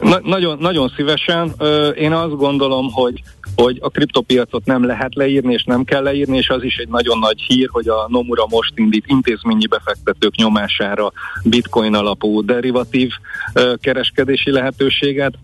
[0.00, 1.54] Na, nagyon, nagyon szívesen.
[1.94, 3.22] Én azt gondolom, hogy
[3.62, 7.18] hogy a kriptopiacot nem lehet leírni, és nem kell leírni, és az is egy nagyon
[7.18, 11.12] nagy hír, hogy a Nomura most indít intézményi befektetők nyomására
[11.44, 13.10] bitcoin alapú derivatív
[13.80, 15.34] kereskedési lehetőséget.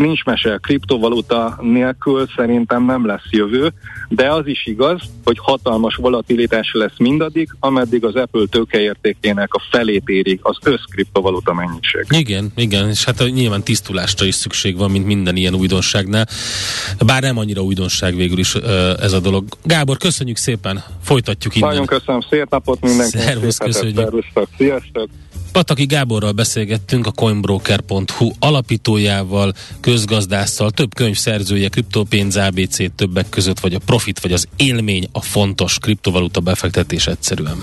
[0.00, 3.72] Nincs mese, kriptovaluta nélkül szerintem nem lesz jövő,
[4.08, 10.08] de az is igaz, hogy hatalmas volatilitás lesz mindaddig, ameddig az Apple tőkeértékének a felét
[10.08, 12.06] érik az összkriptovaluta mennyiség.
[12.08, 16.26] Igen, igen, és hát nyilván tisztulásra is szükség van, mint minden ilyen újdonságnál.
[17.06, 18.54] Bár nem annyira újdonság végül is
[19.00, 19.44] ez a dolog.
[19.62, 21.68] Gábor, köszönjük szépen, folytatjuk innen.
[21.68, 23.26] Nagyon köszönöm, szép napot mindenkinek.
[23.26, 23.96] Szervusz, köszönjük.
[23.96, 25.08] Szervusztok, sziasztok.
[25.52, 33.74] Pataki Gáborral beszélgettünk, a coinbroker.hu alapítójával, közgazdásszal, több könyv szerzője, kriptopénz ABC többek között, vagy
[33.74, 37.62] a profit, vagy az élmény, a fontos kriptovaluta befektetés egyszerűen.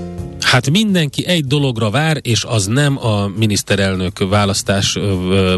[0.51, 4.97] Hát mindenki egy dologra vár, és az nem a miniszterelnök választás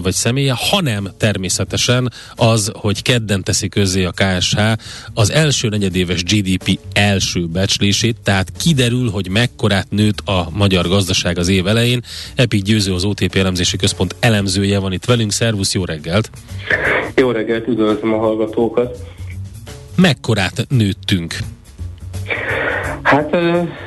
[0.04, 4.60] vagy személye, hanem természetesen az, hogy kedden teszi közzé a KSH
[5.14, 11.48] az első negyedéves GDP első becslését, tehát kiderül, hogy mekkorát nőtt a magyar gazdaság az
[11.48, 12.02] év elején.
[12.36, 15.32] Epi Győző az OTP elemzési központ elemzője van itt velünk.
[15.32, 16.30] Szervusz, jó reggelt!
[17.16, 18.98] Jó reggelt, üdvözlöm a hallgatókat!
[19.96, 21.38] Mekkorát nőttünk?
[23.04, 23.38] Hát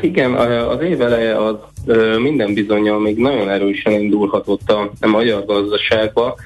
[0.00, 1.56] igen, az év eleje az
[2.18, 6.36] minden bizonyal még nagyon erősen indulhatott a, a magyar gazdaságba.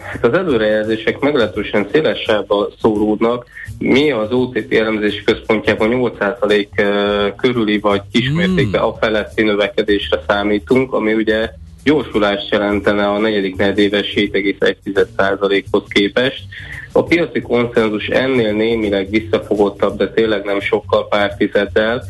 [0.00, 3.46] Hát az előrejelzések meglehetősen szélesebben szóródnak.
[3.78, 11.50] Mi az OTP elemzési központjában 8% körüli vagy kismértékben a feletti növekedésre számítunk, ami ugye
[11.84, 16.42] gyorsulást jelentene a negyedik negyedéves 7,1%-hoz képest.
[16.96, 22.02] A piaci konszenzus ennél némileg visszafogottabb, de tényleg nem sokkal pár tizeddel.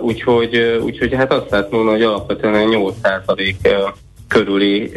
[0.00, 3.54] Úgyhogy, úgyhogy hát azt lehet mondani, hogy alapvetően 8%
[4.32, 4.90] körüli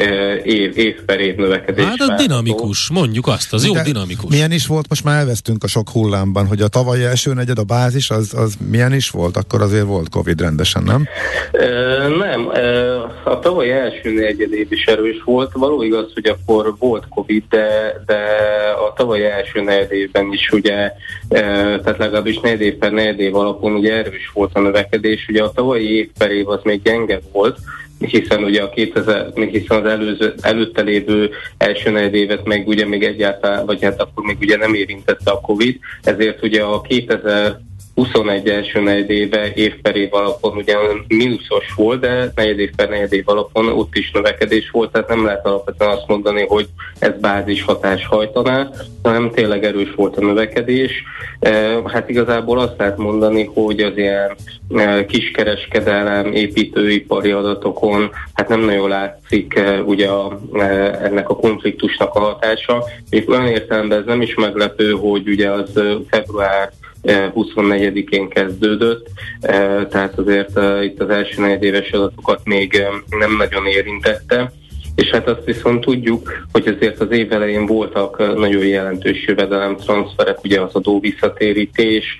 [0.43, 1.85] év, év per év növekedés.
[1.85, 4.29] Hát a dinamikus, mondjuk azt, az De jó dinamikus.
[4.29, 7.63] Milyen is volt, most már elvesztünk a sok hullámban, hogy a tavalyi első negyed, a
[7.63, 9.37] bázis, az, az milyen is volt?
[9.37, 11.07] Akkor azért volt Covid rendesen, nem?
[11.51, 11.67] E,
[12.07, 15.51] nem, e, a tavalyi első negyed év is erős volt.
[15.53, 17.67] Való igaz, hogy akkor volt Covid, de,
[18.05, 18.19] de
[18.89, 20.91] a tavalyi első negyed évben is ugye, e,
[21.79, 25.25] tehát legalábbis negyed év per negyed év alapon ugye erős volt a növekedés.
[25.29, 27.57] Ugye a tavalyi év per év az még gyenge volt,
[28.05, 33.65] hiszen ugye a 2000, hiszen az előző, előtte lévő első évet meg ugye még egyáltalán,
[33.65, 37.59] vagy hát akkor még ugye nem érintette a Covid, ezért ugye a 2000
[37.95, 40.75] 21 első negyed éve év per év alapon ugye
[41.07, 45.25] mínuszos volt, de negyed év per negyed év alapon ott is növekedés volt, tehát nem
[45.25, 46.67] lehet alapvetően azt mondani, hogy
[46.99, 48.69] ez bázis hatás hajtaná,
[49.03, 51.03] hanem tényleg erős volt a növekedés.
[51.39, 54.35] E, hát igazából azt lehet mondani, hogy az ilyen
[54.75, 60.09] e, kiskereskedelem, építőipari adatokon hát nem nagyon látszik e, ugye
[61.01, 62.83] ennek a konfliktusnak a hatása.
[63.09, 66.71] És olyan értelemben ez nem is meglepő, hogy ugye az február
[67.05, 69.07] 24-én kezdődött,
[69.89, 72.83] tehát azért itt az első negyedéves adatokat még
[73.19, 74.51] nem nagyon érintette.
[74.95, 80.43] És hát azt viszont tudjuk, hogy azért az év elején voltak nagyon jelentős jövedelem transferek,
[80.43, 82.17] ugye az adó visszatérítés,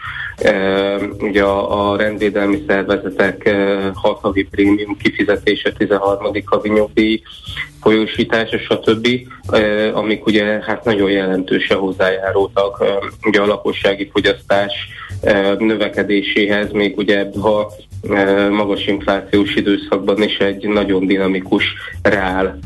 [1.19, 3.55] ugye a, a rendvédelmi szervezetek
[3.93, 6.31] 6 havi prémium kifizetése, 13.
[6.45, 7.21] havi nyugdíj
[7.81, 9.07] folyósítása, stb.,
[9.93, 12.83] amik ugye hát nagyon jelentősen hozzájárultak
[13.23, 14.73] ugye a lakossági fogyasztás
[15.57, 17.71] növekedéséhez, még ugye ha
[18.51, 21.63] magas inflációs időszakban is egy nagyon dinamikus
[22.01, 22.59] reál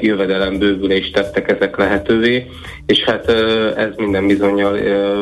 [0.00, 2.46] jövedelembővülést tettek ezek lehetővé,
[2.86, 3.28] és hát
[3.76, 4.72] ez minden bizonyal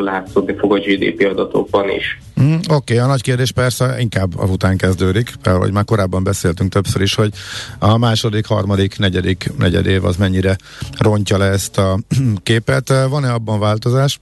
[0.03, 2.19] látszódni fog a GDP adatokban is.
[2.41, 6.73] Mm, Oké, okay, a nagy kérdés persze inkább után kezdődik, mert hogy már korábban beszéltünk
[6.73, 7.31] többször is, hogy
[7.79, 10.57] a második, harmadik, negyedik negyedév az mennyire
[10.99, 11.99] rontja le ezt a
[12.43, 12.93] képet.
[13.09, 14.21] Van-e abban változás?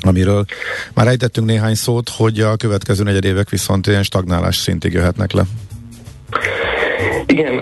[0.00, 0.44] Amiről
[0.94, 5.42] már ejtettünk néhány szót, hogy a következő negyedévek viszont ilyen stagnálás szintig jöhetnek le.
[7.26, 7.60] Igen,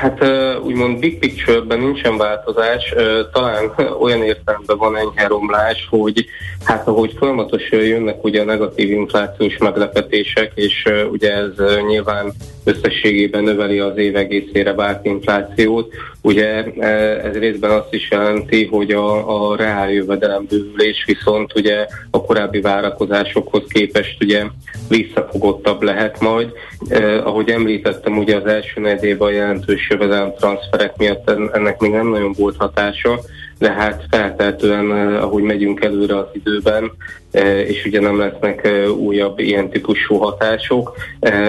[0.00, 0.24] hát
[0.62, 2.94] úgymond big picture-ben nincsen változás,
[3.32, 3.72] talán
[4.02, 6.26] olyan értelemben van enyhe romlás, hogy
[6.64, 11.52] hát ahogy folyamatosan jönnek ugye a negatív inflációs meglepetések, és ugye ez
[11.86, 12.32] nyilván
[12.68, 15.94] összességében növeli az év egészére várt inflációt.
[16.22, 16.86] Ugye e,
[17.26, 22.60] ez részben azt is jelenti, hogy a, a reál jövedelem bővülés viszont ugye a korábbi
[22.60, 24.44] várakozásokhoz képest ugye
[24.88, 26.52] visszafogottabb lehet majd.
[26.88, 32.08] Eh, ahogy említettem, ugye az első negyedében a jelentős jövedelem transferek miatt ennek még nem
[32.08, 33.20] nagyon volt hatása,
[33.58, 36.90] de hát feltehetően, eh, ahogy megyünk előre az időben,
[37.66, 40.96] és ugye nem lesznek eh, újabb ilyen típusú hatások,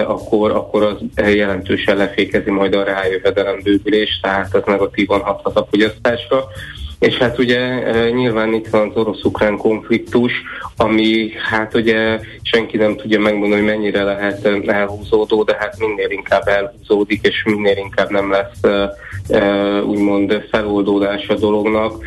[0.06, 6.44] akkor, akkor az jelentősen lefékezi majd a rájövedelem bővülés, tehát az negatívan hathat a fogyasztásra.
[6.98, 10.32] És hát ugye nyilván itt van az orosz-ukrán konfliktus,
[10.76, 16.46] ami hát ugye senki nem tudja megmondani, hogy mennyire lehet elhúzódó, de hát minél inkább
[16.46, 18.60] elhúzódik, és minél inkább nem lesz
[19.86, 22.04] úgymond feloldódás a dolognak,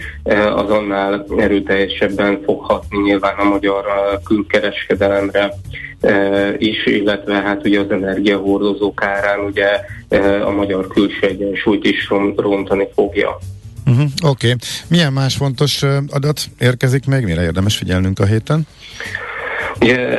[0.55, 3.86] az annál erőteljesebben fog hatni nyilván a magyar
[4.24, 5.53] külkereskedelemre
[6.57, 9.67] is, illetve hát ugye az energiahordozók árán ugye
[10.45, 13.38] a magyar külső egyensúlyt is rontani fogja.
[13.86, 14.47] Uh-huh, Oké.
[14.47, 14.55] Okay.
[14.88, 17.24] Milyen más fontos adat érkezik még?
[17.24, 18.67] Mire érdemes figyelnünk a héten?
[19.84, 20.17] Ugye,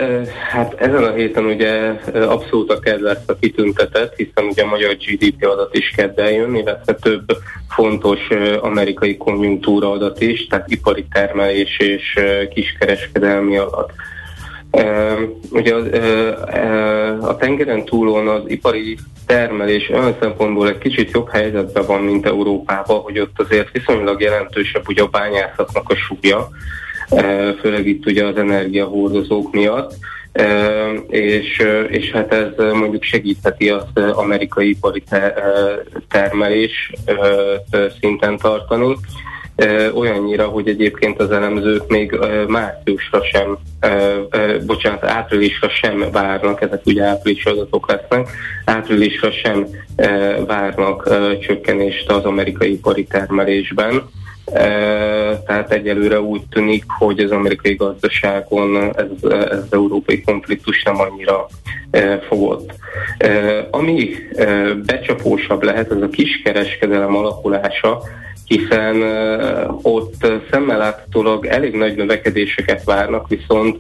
[0.51, 1.71] hát ezen a héten ugye
[2.13, 6.55] abszolút a KED lesz a kitüntetett, hiszen ugye a magyar GDP adat is kedden jön,
[6.55, 7.25] illetve több
[7.69, 8.21] fontos
[8.61, 12.19] amerikai konjunktúra adat is, tehát ipari termelés és
[12.55, 13.93] kiskereskedelmi adat.
[15.51, 15.75] Ugye
[17.21, 18.97] a tengeren túlon az ipari
[19.27, 24.89] termelés olyan szempontból egy kicsit jobb helyzetben van, mint Európában, hogy ott azért viszonylag jelentősebb
[24.89, 26.49] ugye a bányászatnak a súlya,
[27.61, 29.95] főleg itt ugye az energiahordozók miatt
[31.09, 35.03] és, és hát ez mondjuk segítheti az amerikai ipari
[36.09, 36.93] termelés
[38.01, 38.97] szinten tartani.
[39.95, 43.59] Olyannyira, hogy egyébként az elemzők még márciusra sem,
[44.67, 48.29] bocsánat, áprilisra sem várnak, ezek ugye április adatok lesznek,
[48.65, 49.67] áprilisra sem
[50.47, 51.09] várnak
[51.41, 54.03] csökkenést az amerikai ipari termelésben
[55.47, 61.47] tehát egyelőre úgy tűnik, hogy az amerikai gazdaságon ez, ez az európai konfliktus nem annyira
[62.29, 62.73] fogott.
[63.71, 64.15] Ami
[64.87, 68.03] becsapósabb lehet, ez a kiskereskedelem alakulása,
[68.45, 69.03] hiszen
[69.83, 73.79] ott szemmel láthatólag elég nagy növekedéseket várnak, viszont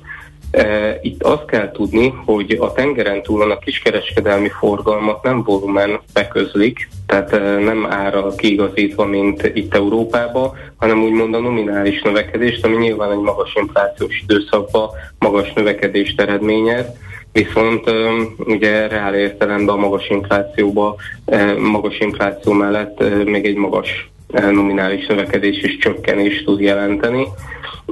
[1.02, 7.30] itt azt kell tudni, hogy a tengeren túlon a kiskereskedelmi forgalmat nem volumen beközlik, tehát
[7.64, 13.54] nem ára kiigazítva, mint itt Európában, hanem úgymond a nominális növekedést, ami nyilván egy magas
[13.54, 16.86] inflációs időszakban magas növekedést eredményez,
[17.34, 17.90] Viszont
[18.38, 20.96] ugye reál értelemben a magas inflációba,
[21.58, 27.26] magas infláció mellett még egy magas nominális növekedés és csökkenés tud jelenteni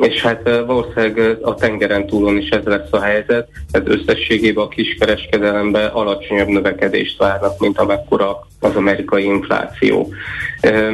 [0.00, 5.90] és hát valószínűleg a tengeren túlon is ez lesz a helyzet, tehát összességében a kiskereskedelemben
[5.90, 10.08] alacsonyabb növekedést várnak, mint amekkora az amerikai infláció.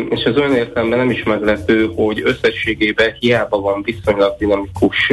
[0.08, 5.12] És az olyan értelemben nem is meglepő, hogy összességében hiába van viszonylag dinamikus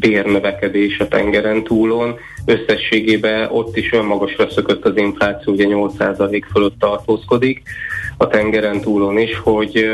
[0.00, 6.78] bérnövekedés a tengeren túlon, összességében ott is olyan magasra szökött az infláció, ugye 8% fölött
[6.78, 7.62] tartózkodik
[8.16, 9.88] a tengeren túlon is, hogy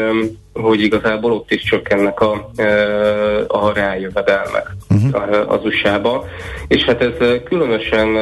[0.53, 2.51] hogy igazából ott is csökkennek a,
[3.47, 5.53] a rájövedelmek uh-huh.
[5.53, 6.25] az USA-ba.
[6.69, 8.17] És hát ez különösen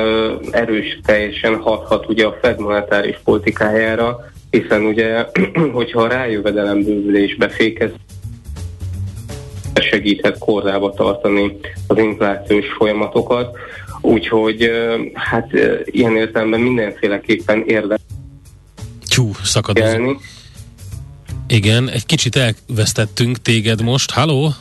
[0.50, 4.32] erős teljesen hathat ugye a Fed monetáris politikájára,
[4.62, 5.26] hiszen ugye,
[5.72, 7.90] hogyha a rájövedelem bővülés befékez,
[9.74, 13.56] segíthet kordába tartani az inflációs folyamatokat,
[14.00, 14.70] úgyhogy
[15.14, 15.50] hát
[15.84, 18.00] ilyen értelemben mindenféleképpen érdemes
[19.08, 20.16] Tyú, szakadozó.
[21.46, 24.10] Igen, egy kicsit elvesztettünk téged most.
[24.10, 24.54] Halló?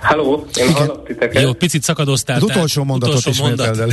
[0.00, 0.76] Halló, én Igen.
[0.76, 1.42] hallok titeket.
[1.42, 2.36] Jó, picit szakadoztál.
[2.36, 3.76] Az utolsó mondatot utolsó mondat.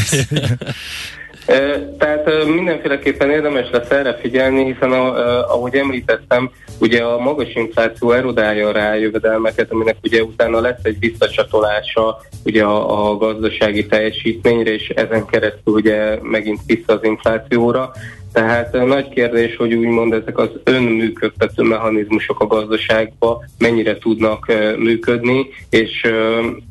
[1.97, 5.13] Tehát mindenféleképpen érdemes lesz erre figyelni, hiszen a,
[5.53, 12.21] ahogy említettem, ugye a magas infláció erodálja rá jövedelmeket, aminek ugye utána lesz egy visszacsatolása
[12.45, 17.91] ugye a, a gazdasági teljesítményre, és ezen keresztül ugye megint vissza az inflációra.
[18.33, 26.01] Tehát nagy kérdés, hogy úgymond ezek az önműködtető mechanizmusok a gazdaságban mennyire tudnak működni, és,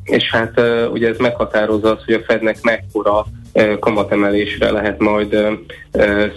[0.04, 0.60] és hát
[0.92, 3.26] ugye ez meghatározza azt, hogy a Fednek mekkora
[3.80, 5.36] kamatemelésre lehet majd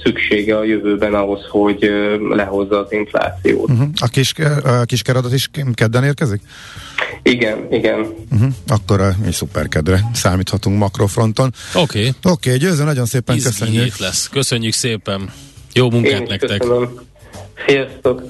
[0.04, 1.92] szüksége a jövőben ahhoz, hogy
[2.30, 3.70] lehozza az inflációt.
[3.70, 3.88] Uh-huh.
[3.96, 6.42] A, kis, a kiskeradat is kedden érkezik?
[7.24, 8.00] Igen, igen.
[8.32, 8.50] Uh-huh.
[8.68, 11.54] Akkor egy szuperkedre számíthatunk makrofronton.
[11.74, 11.82] Oké.
[11.82, 12.14] Okay.
[12.24, 13.98] Oké, okay, győző, nagyon szépen Izgi köszönjük.
[13.98, 14.28] lesz.
[14.28, 15.30] Köszönjük szépen.
[15.74, 16.60] Jó munkát Én nektek.
[16.60, 16.90] Köszönöm.
[17.68, 18.24] Sziasztok.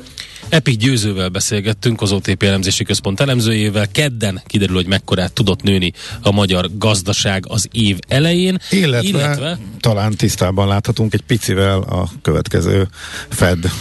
[0.50, 3.88] Epi Győzővel beszélgettünk, az OTP elemzési központ elemzőjével.
[3.92, 8.58] Kedden kiderül, hogy mekkorát tudott nőni a magyar gazdaság az év elején.
[8.70, 12.88] Illetve, illetve talán tisztában láthatunk egy picivel a következő
[13.30, 13.72] Fed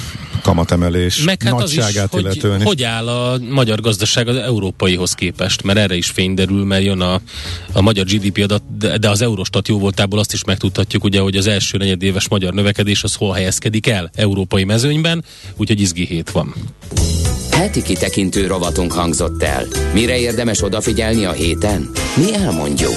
[0.43, 2.67] kamatemelés Meg hát nagyságát az is, illetően hogy, is.
[2.67, 7.01] hogy áll a magyar gazdaság az európaihoz képest, mert erre is fény derül, mert jön
[7.01, 7.21] a,
[7.73, 11.37] a magyar GDP adat, de, de az Eurostat jó voltából azt is megtudhatjuk, ugye, hogy
[11.37, 15.25] az első negyedéves magyar növekedés az hol helyezkedik el európai mezőnyben,
[15.57, 16.55] úgyhogy izgi hét van.
[17.51, 19.67] Heti kitekintő rovatunk hangzott el.
[19.93, 21.91] Mire érdemes odafigyelni a héten?
[22.17, 22.97] Mi elmondjuk.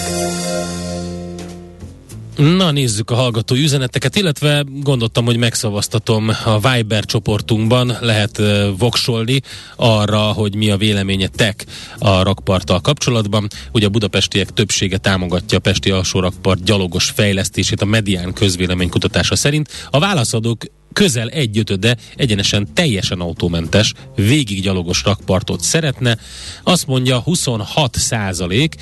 [2.42, 9.42] Na nézzük a hallgató üzeneteket, illetve gondoltam, hogy megszavaztatom a Viber csoportunkban, lehet uh, voksolni
[9.76, 11.66] arra, hogy mi a véleményetek
[12.00, 13.48] a rakparttal kapcsolatban.
[13.72, 19.36] Ugye a budapestiek többsége támogatja a Pesti alsó rakpart gyalogos fejlesztését a medián közvélemény kutatása
[19.36, 19.70] szerint.
[19.90, 20.64] A válaszadók
[20.94, 26.18] közel egy ötöde egyenesen teljesen autómentes, végig gyalogos rakpartot szeretne.
[26.64, 28.76] Azt mondja 26 százalék,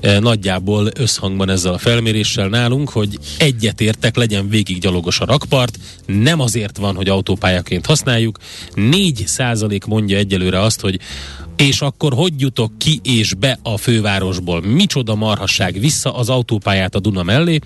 [0.00, 6.40] eh, nagyjából összhangban ezzel a felméréssel nálunk, hogy egyetértek, legyen végig gyalogos a rakpart, nem
[6.40, 8.38] azért van, hogy autópályaként használjuk.
[8.74, 11.00] 4 százalék mondja egyelőre azt, hogy
[11.66, 14.60] és akkor hogy jutok ki és be a fővárosból?
[14.60, 17.58] Micsoda marhasság, vissza az autópályát a Duna mellé,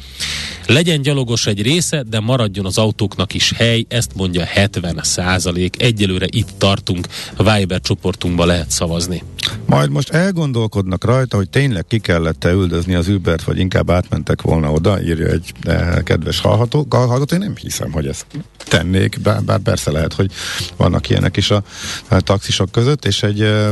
[0.66, 5.82] legyen gyalogos egy része, de maradjon az autóknak is hely, ezt mondja 70 százalék.
[5.82, 9.22] Egyelőre itt tartunk, a Viber csoportunkba lehet szavazni.
[9.66, 14.72] Majd most elgondolkodnak rajta, hogy tényleg ki kellett-e üldözni az Ubert, vagy inkább átmentek volna
[14.72, 16.86] oda, írja egy eh, kedves hallható.
[16.90, 17.34] hallható.
[17.34, 18.26] Én nem hiszem, hogy ezt
[18.57, 20.30] tennék, bár, bár persze lehet, hogy
[20.76, 21.62] vannak ilyenek is a,
[22.09, 23.70] a taxisok között, és egy eh,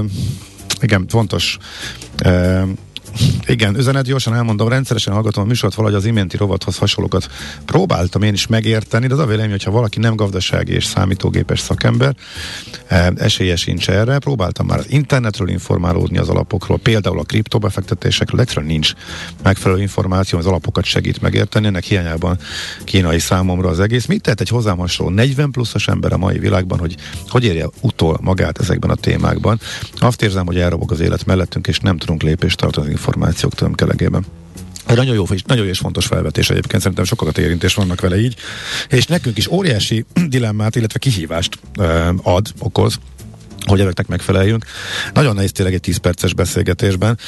[0.82, 1.58] igen, fontos
[3.46, 7.28] igen, üzenet gyorsan elmondom, rendszeresen hallgatom a műsort, valahogy az iménti rovathoz hasonlókat
[7.64, 12.14] próbáltam én is megérteni, de az a vélemény, hogyha valaki nem gazdasági és számítógépes szakember,
[12.86, 14.18] e, esélye sincs erre.
[14.18, 18.92] Próbáltam már az internetről informálódni az alapokról, például a kriptobefektetésekről, egyszerűen nincs
[19.42, 22.38] megfelelő információ, az alapokat segít megérteni, ennek hiányában
[22.84, 24.06] kínai számomra az egész.
[24.06, 26.96] Mit tehet egy hozzám hasonló 40 pluszos ember a mai világban, hogy
[27.28, 29.60] hogy érje utol magát ezekben a témákban?
[29.98, 34.24] Azt érzem, hogy elrobog az élet mellettünk, és nem tudunk lépést tartani információk tömkelegében.
[34.86, 38.36] Nagyon jó, nagyon és fontos felvetés egyébként, szerintem sokakat érintés vannak vele így,
[38.88, 41.58] és nekünk is óriási dilemmát, illetve kihívást
[42.22, 42.98] ad, okoz,
[43.66, 44.64] hogy ezeknek megfeleljünk.
[45.14, 47.18] Nagyon nehéz tényleg egy 10 perces beszélgetésben.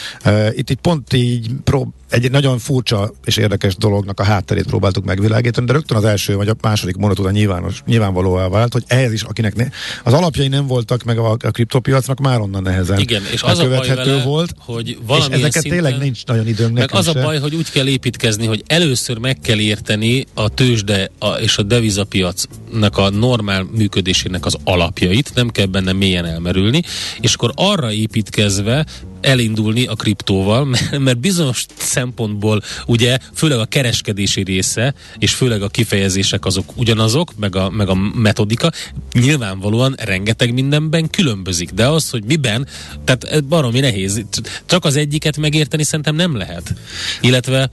[0.51, 5.67] Itt, itt pont így prób- egy nagyon furcsa és érdekes dolognak a hátterét próbáltuk megvilágítani,
[5.67, 9.23] de rögtön az első vagy a második mondat után nyilvános, nyilvánvalóvá vált, hogy ehhez is,
[9.23, 9.67] akinek ne,
[10.05, 13.69] az alapjai nem voltak meg a, a kriptopiacnak, már onnan nehezen Igen, és az a
[13.69, 17.39] baj vele, volt, hogy és ezeket szinten, tényleg nincs nagyon időnk Meg az a baj,
[17.39, 22.99] hogy úgy kell építkezni, hogy először meg kell érteni a tőzsde a, és a devizapiacnak
[22.99, 26.83] a normál működésének az alapjait, nem kell benne mélyen elmerülni,
[27.21, 28.87] és akkor arra építkezve
[29.21, 35.69] elindulni a kriptóval, mert, mert bizonyos szempontból ugye főleg a kereskedési része, és főleg a
[35.69, 38.71] kifejezések azok ugyanazok, meg a, meg a metodika,
[39.13, 42.67] nyilvánvalóan rengeteg mindenben különbözik, de az, hogy miben,
[43.05, 44.25] tehát baromi nehéz.
[44.67, 46.75] Csak az egyiket megérteni szerintem nem lehet.
[47.21, 47.71] Illetve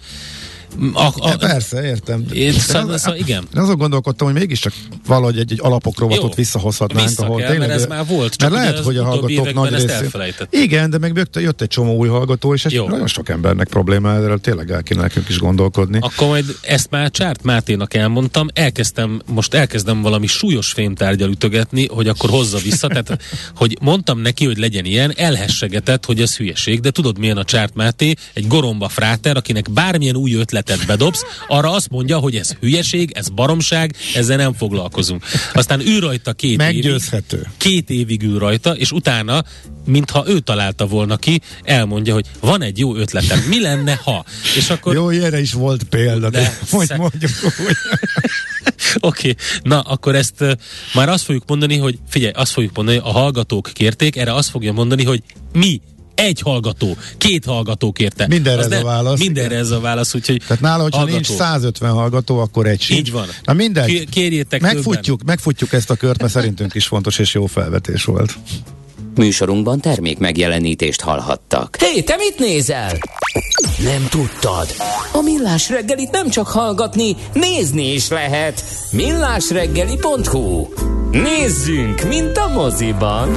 [0.93, 2.25] a, a, ja, persze, értem.
[2.33, 3.47] Én, szóval, szóval, igen.
[3.55, 4.73] Én azon gondolkodtam, hogy mégiscsak
[5.07, 7.07] valahogy egy, egy alapok rovatot Jó, visszahozhatnánk.
[7.07, 8.35] Vissza ahol kell, tényleg, mert ez már volt.
[8.35, 10.11] Csak mert lehet, hogy a hallgatók nagy részén...
[10.49, 12.87] Igen, de meg jött, jött egy csomó új hallgató, és ez Jó.
[12.87, 15.97] nagyon sok embernek probléma, erről tényleg el kéne nekünk is gondolkodni.
[16.01, 22.07] Akkor majd ezt már Csárt Máténak elmondtam, elkezdtem, most elkezdem valami súlyos fémtárgyal ütögetni, hogy
[22.07, 23.21] akkor hozza vissza, tehát
[23.55, 27.75] hogy mondtam neki, hogy legyen ilyen, elhessegetett, hogy ez hülyeség, de tudod milyen a Csárt
[27.75, 32.55] Máté, egy goromba fráter, akinek bármilyen új ötlet ötletet bedobsz, arra azt mondja, hogy ez
[32.59, 35.25] hülyeség, ez baromság, ezzel nem foglalkozunk.
[35.53, 37.37] Aztán ül rajta két Meggyőzhető.
[37.37, 37.49] évig.
[37.57, 39.43] Két évig ül rajta, és utána,
[39.85, 44.25] mintha ő találta volna ki, elmondja, hogy van egy jó ötletem, mi lenne, ha?
[44.55, 44.93] És akkor...
[44.93, 46.97] Jó, erre is volt példa, de, de hogy szeg...
[46.97, 47.75] mondjuk úgy.
[48.99, 49.35] Oké, okay.
[49.63, 50.51] na akkor ezt uh,
[50.93, 54.73] már azt fogjuk mondani, hogy figyelj, azt fogjuk mondani, a hallgatók kérték, erre azt fogja
[54.73, 55.81] mondani, hogy mi
[56.23, 58.27] egy hallgató, két hallgató kérte.
[58.27, 59.19] Mindenre ez a válasz.
[59.19, 61.15] Mindenre ez a válasz, úgyhogy Tehát nála, hogyha hallgató.
[61.15, 62.99] nincs 150 hallgató, akkor egy sincs.
[62.99, 63.27] Így van.
[63.43, 64.09] Na mindegy.
[64.09, 65.25] Kérjétek megfutjuk, többen.
[65.25, 68.37] megfutjuk ezt a kört, mert szerintünk is fontos és jó felvetés volt.
[69.15, 71.77] Műsorunkban termék megjelenítést hallhattak.
[71.79, 72.97] Hé, hey, te mit nézel?
[73.83, 74.67] Nem tudtad?
[75.13, 78.63] A Millás reggelit nem csak hallgatni, nézni is lehet.
[78.91, 80.67] millásreggeli.hu
[81.11, 83.29] Nézzünk, mint a moziban!